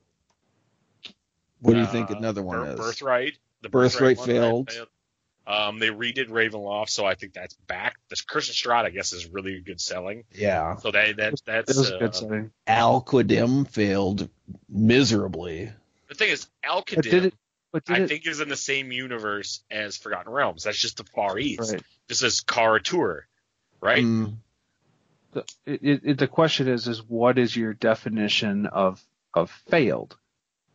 [1.61, 2.79] What do you think Uh, another one Bir- is?
[2.79, 3.33] Birthright.
[3.61, 4.69] The Birthright one failed.
[5.47, 7.97] Um, they redid Ravenloft, so I think that's back.
[8.09, 10.23] This Curse of Strahd, I guess, is really good selling.
[10.31, 10.77] Yeah.
[10.77, 12.51] So that that it that's was a uh, good selling.
[12.65, 14.27] Al Qadim failed
[14.67, 15.71] miserably.
[16.07, 17.33] the thing is But
[17.83, 17.95] did Al-Qadim.
[17.95, 17.99] it?
[17.99, 18.07] But I it?
[18.07, 20.63] think is in the same universe as Forgotten Realms.
[20.63, 21.73] That's just the Far East.
[21.73, 21.83] right.
[22.07, 23.25] This is Kara-Tur,
[23.81, 24.03] right?
[24.03, 24.35] Mm,
[25.35, 29.03] the, it, it, the question is is what is your definition of
[29.33, 30.17] of failed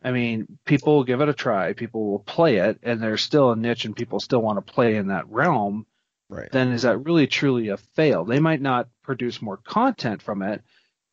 [0.05, 3.51] i mean people will give it a try people will play it and there's still
[3.51, 5.87] a niche and people still want to play in that realm
[6.29, 6.53] right.
[6.53, 10.63] then is that really truly a fail they might not produce more content from it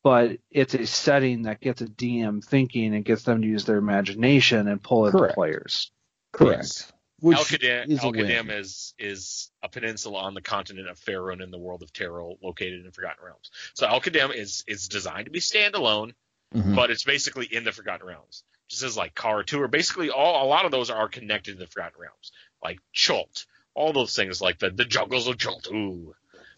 [0.04, 3.78] but it's a setting that gets a dm thinking and gets them to use their
[3.78, 5.36] imagination and pull in the Correct.
[5.36, 5.92] players
[6.34, 6.92] Correct.
[7.20, 11.50] Which Al-Qadim, is a Al-Qadim is is a peninsula on the continent of Faerun in
[11.50, 13.50] the world of Toril, located in Forgotten Realms.
[13.74, 16.14] So Al-Qadim is is designed to be standalone,
[16.56, 16.76] Mhm.
[16.76, 18.44] but it's basically in the Forgotten Realms.
[18.68, 22.00] Just as like Kara-Tur, basically all a lot of those are connected to the Forgotten
[22.00, 22.32] Realms,
[22.64, 25.66] like Chult, all those things like the the jungles of Chult.
[25.72, 26.14] Ooh,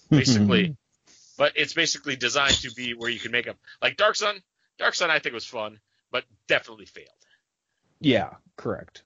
[0.09, 0.75] basically,
[1.39, 4.43] but it's basically designed to be where you can make them like Dark Sun.
[4.77, 5.79] Dark Sun I think was fun,
[6.11, 7.07] but definitely failed.
[8.01, 9.03] yeah, correct.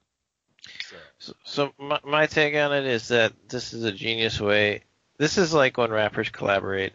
[0.82, 4.84] So, So, so my, my take on it is that this is a genius way.
[5.18, 6.94] This is like when rappers collaborate,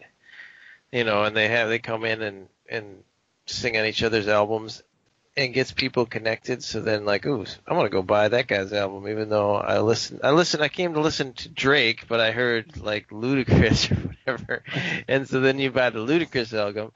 [0.91, 3.05] you know, and they have they come in and and
[3.47, 4.83] sing on each other's albums,
[5.39, 6.65] and gets people connected.
[6.65, 9.79] So then, like, ooh, I want to go buy that guy's album, even though I
[9.79, 10.19] listen.
[10.25, 10.61] I listen.
[10.61, 14.65] I came to listen to Drake, but I heard like Ludacris or whatever,
[15.09, 16.93] and so then you buy the Ludacris album.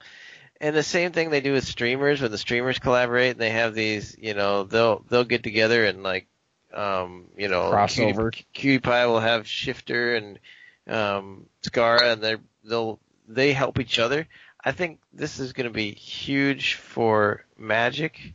[0.59, 3.73] And the same thing they do with streamers when the streamers collaborate and they have
[3.73, 6.27] these, you know, they'll they'll get together and like
[6.73, 8.31] um, you know, Crossover.
[8.31, 10.39] Cutie, Cutie Pie will have Shifter and
[10.87, 14.27] um, Skara, and they they'll they help each other.
[14.65, 18.33] I think this is going to be huge for Magic,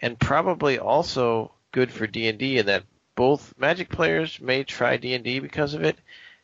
[0.00, 4.96] and probably also good for D and D in that both Magic players may try
[4.96, 5.98] D and D because of it,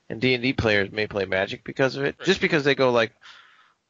[0.09, 2.91] and D and D players may play Magic because of it, just because they go
[2.91, 3.12] like,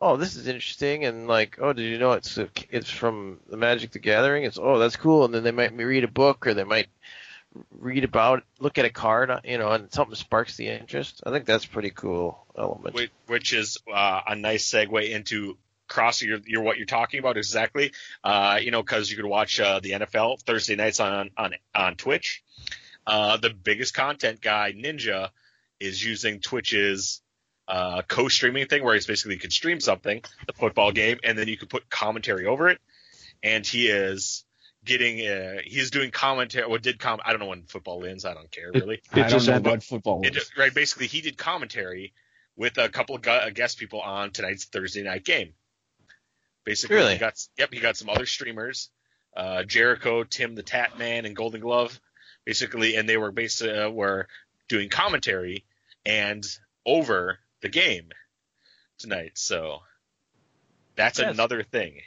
[0.01, 2.38] "Oh, this is interesting," and like, "Oh, did you know it's
[2.70, 6.05] it's from the Magic the Gathering?" It's oh, that's cool, and then they might read
[6.05, 6.88] a book or they might
[7.70, 11.22] read about, look at a card, you know, and something sparks the interest.
[11.24, 12.94] I think that's pretty cool element.
[13.26, 15.57] Which, is uh, a nice segue into
[15.88, 17.92] cross your, your what you're talking about exactly.
[18.24, 21.96] Uh, you know, because you could watch uh, the NFL Thursday nights on on on
[21.96, 22.42] Twitch.
[23.07, 25.30] Uh, the biggest content guy, Ninja,
[25.78, 27.22] is using Twitch's
[27.68, 31.57] uh, co-streaming thing, where he's basically could stream something, the football game, and then you
[31.57, 32.80] could put commentary over it.
[33.42, 34.44] And he is
[34.87, 38.32] getting uh, he's doing commentary or did com I don't know when football ends I
[38.34, 39.70] don't care really It I just don't know ended.
[39.72, 40.51] what football it, is.
[40.57, 42.14] right basically he did commentary
[42.57, 45.53] with a couple of uh, guest people on tonight's Thursday night game
[46.64, 47.12] basically Really?
[47.14, 48.91] he got yep he got some other streamers
[49.37, 52.01] uh, Jericho Tim the Tat Man and Golden Glove
[52.45, 54.28] basically and they were basically uh, were
[54.68, 55.64] doing commentary
[56.05, 56.45] and
[56.87, 58.09] over the game
[58.99, 59.80] tonight so
[60.95, 61.34] that's Yes.
[61.34, 62.01] another thing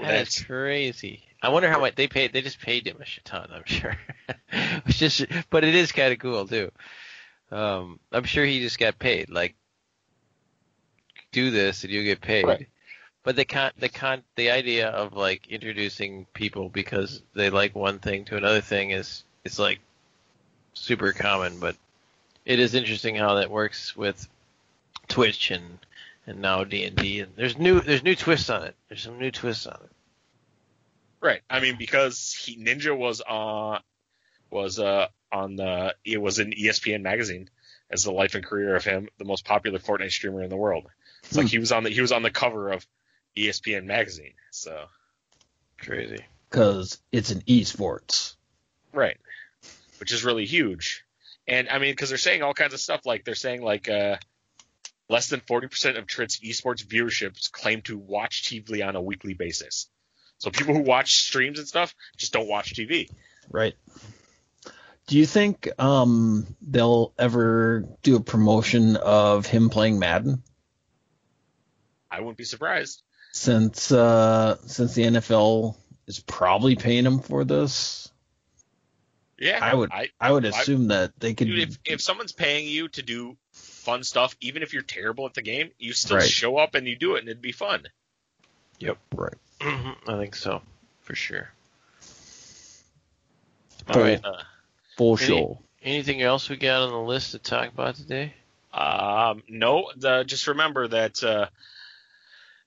[0.00, 1.22] That's crazy.
[1.46, 2.32] I wonder how much they paid.
[2.32, 3.48] They just paid him a shit ton.
[3.54, 3.96] I'm sure.
[4.84, 6.72] It's just, but it is kind of cool too.
[7.52, 9.30] Um, I'm sure he just got paid.
[9.30, 9.54] Like,
[11.30, 12.46] do this and you get paid.
[12.46, 12.66] Right.
[13.22, 18.00] But the con, the con, the idea of like introducing people because they like one
[18.00, 19.78] thing to another thing is is like
[20.74, 21.60] super common.
[21.60, 21.76] But
[22.44, 24.26] it is interesting how that works with
[25.06, 25.78] Twitch and
[26.26, 27.20] and now D and D.
[27.20, 28.74] And there's new there's new twists on it.
[28.88, 29.90] There's some new twists on it.
[31.20, 31.40] Right.
[31.48, 33.80] I mean, because he, Ninja was on
[34.50, 37.50] was uh on the it was in ESPN magazine
[37.90, 40.86] as the life and career of him, the most popular Fortnite streamer in the world.
[41.24, 42.86] It's like he was on the he was on the cover of
[43.36, 44.34] ESPN magazine.
[44.50, 44.86] So
[45.78, 46.24] Crazy.
[46.50, 48.36] Because it's an esports.
[48.92, 49.18] right,
[49.98, 51.04] which is really huge.
[51.46, 54.16] And I mean, because they're saying all kinds of stuff like they're saying like uh
[55.08, 59.34] less than forty percent of Twitch esports viewerships claim to watch TV on a weekly
[59.34, 59.88] basis.
[60.38, 63.10] So people who watch streams and stuff just don't watch TV.
[63.50, 63.74] Right.
[65.06, 70.42] Do you think um, they'll ever do a promotion of him playing Madden?
[72.10, 73.02] I wouldn't be surprised.
[73.32, 75.76] Since uh, since the NFL
[76.06, 78.10] is probably paying him for this,
[79.38, 81.46] Yeah, I would I, I would I- assume that they could.
[81.48, 85.34] dude, if if someone's paying you to do fun stuff, even if you're terrible at
[85.34, 86.28] the game, you still Right.
[86.28, 87.82] show up and you do it, and it'd be fun.
[88.80, 88.98] Yep.
[89.14, 89.34] Right.
[89.60, 90.62] I think so,
[91.02, 91.48] for sure.
[93.88, 94.24] All Full, right.
[94.24, 94.42] Uh,
[94.96, 95.58] full Any- show.
[95.82, 98.34] Anything else we got on the list to talk about today?
[98.74, 101.46] Um, no, the, just remember that uh,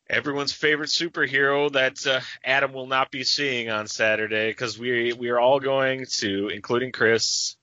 [0.10, 5.30] everyone's favorite superhero that uh, Adam will not be seeing on Saturday because we we
[5.32, 7.58] are all going to, including Chris,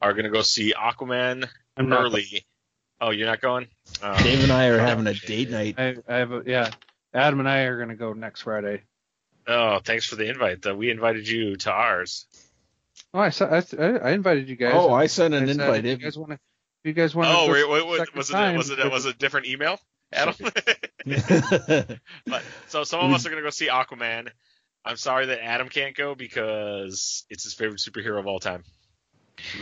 [0.00, 1.46] are going to go see Aquaman
[1.76, 2.00] I'm not.
[2.04, 2.44] early.
[2.98, 3.66] Oh, you're not going?
[4.02, 4.16] Oh.
[4.22, 5.74] Dave and I are having a date night.
[5.76, 6.70] I, I have a, yeah.
[7.16, 8.82] Adam and I are gonna go next Friday.
[9.46, 10.62] Oh, thanks for the invite.
[10.62, 12.26] Though we invited you to ours.
[13.14, 13.62] Oh, I saw, I,
[13.98, 14.72] I invited you guys.
[14.74, 15.84] Oh, I sent an I said, invite.
[15.86, 16.40] If you guys want to, if
[16.84, 17.52] you guys want Oh, to.
[17.52, 19.78] wait, wait, wait, was it time, was it was it a different email,
[20.12, 20.34] Adam?
[21.06, 24.28] but so some of us are gonna go see Aquaman.
[24.84, 28.62] I'm sorry that Adam can't go because it's his favorite superhero of all time.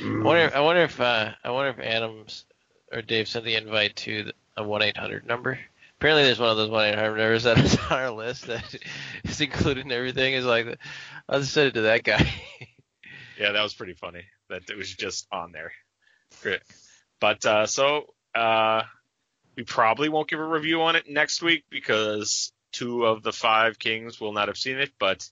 [0.03, 0.51] I wonder.
[0.55, 2.45] I wonder if uh, I wonder if Adams
[2.93, 5.59] or Dave sent the invite to the- a one eight hundred number.
[6.05, 8.75] Apparently, there's one of those one eight hundred numbers that is on our list that
[9.25, 10.35] is included in everything.
[10.35, 10.79] Is like,
[11.27, 12.31] I'll just send it to that guy.
[13.41, 15.73] Yeah, that was pretty funny that it was just on there.
[16.43, 16.61] Great.
[17.21, 18.83] But uh, so uh,
[19.57, 23.79] we probably won't give a review on it next week because two of the five
[23.79, 25.27] kings will not have seen it, but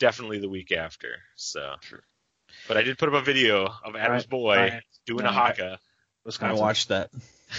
[0.00, 1.18] definitely the week after.
[1.36, 2.02] So, Sure.
[2.66, 4.82] but I did put up a video of Adam's Right, boy right.
[5.06, 5.74] doing No, a haka.
[5.74, 5.78] I
[6.24, 6.58] Wisconsin.
[6.64, 7.10] watched that.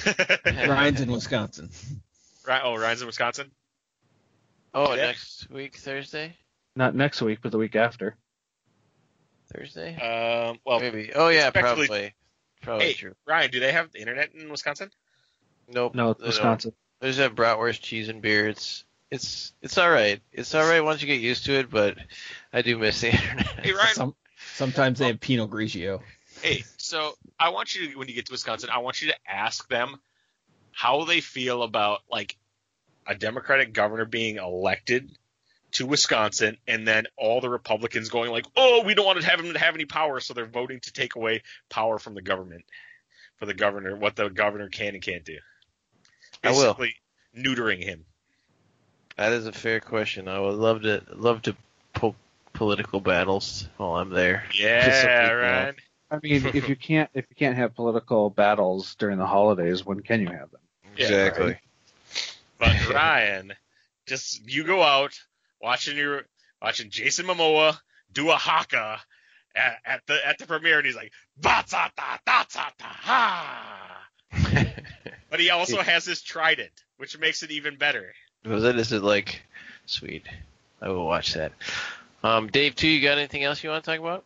[0.68, 1.70] Ryan's in Wisconsin.
[2.48, 2.62] Right?
[2.64, 3.52] Oh, Ryan's in Wisconsin.
[4.74, 5.08] oh, Yeah.
[5.08, 6.36] next week Thursday.
[6.76, 8.18] Not next week, but the week after.
[9.54, 9.96] Thursday.
[9.96, 11.12] Um, well, Maybe.
[11.14, 12.14] Oh yeah, effectively- probably.
[12.62, 13.14] Probably hey, true.
[13.28, 14.90] Ryan, do they have the internet in Wisconsin?
[15.72, 15.94] Nope.
[15.94, 16.28] No, it's don't.
[16.30, 16.74] Wisconsin.
[17.00, 18.48] They just have bratwurst, cheese, and beer.
[18.48, 20.20] It's it's it's all right.
[20.32, 21.98] It's all right once you get used to it, but
[22.52, 23.46] I do miss the internet.
[23.64, 23.94] Hey, Ryan.
[23.94, 24.16] Some,
[24.56, 26.02] sometimes they have Pinot Grigio.
[26.42, 29.16] Hey, so I want you to, when you get to Wisconsin, I want you to
[29.30, 29.98] ask them
[30.76, 32.36] how they feel about like
[33.08, 35.10] a Democratic governor being elected
[35.72, 39.40] to Wisconsin, and then all the Republicans going like, "Oh, we don't want to have
[39.40, 42.66] him to have any power," so they're voting to take away power from the government.
[43.38, 45.38] for the governor, what the governor can and can't do.
[46.42, 46.74] I will.
[46.74, 46.96] Basically,
[47.38, 48.06] neutering him.
[49.18, 50.30] That is a fair question.
[50.30, 51.56] I would love to love to
[51.94, 52.16] poke
[52.54, 54.46] political battles while I'm there.
[54.54, 55.76] Yeah, Just something, right.
[56.12, 60.02] I mean, if you can't if you can't have political battles during the holidays, when
[60.02, 60.62] can you have them?
[60.96, 61.58] Yeah, exactly.
[62.60, 63.54] But Ryan,
[64.06, 65.14] just you go out
[65.62, 66.24] watching your
[66.62, 67.78] watching Jason Momoa
[68.12, 69.00] do a haka
[69.56, 72.20] at, at the at the premiere, and he's like batata
[72.80, 74.08] ha.
[75.30, 78.14] But he also has his trident, which makes it even better.
[78.46, 78.78] Was it?
[78.78, 79.42] Is it like
[79.86, 80.24] sweet?
[80.82, 81.52] I will watch that.
[82.24, 82.88] Um, Dave, too.
[82.88, 84.26] You got anything else you want to talk about?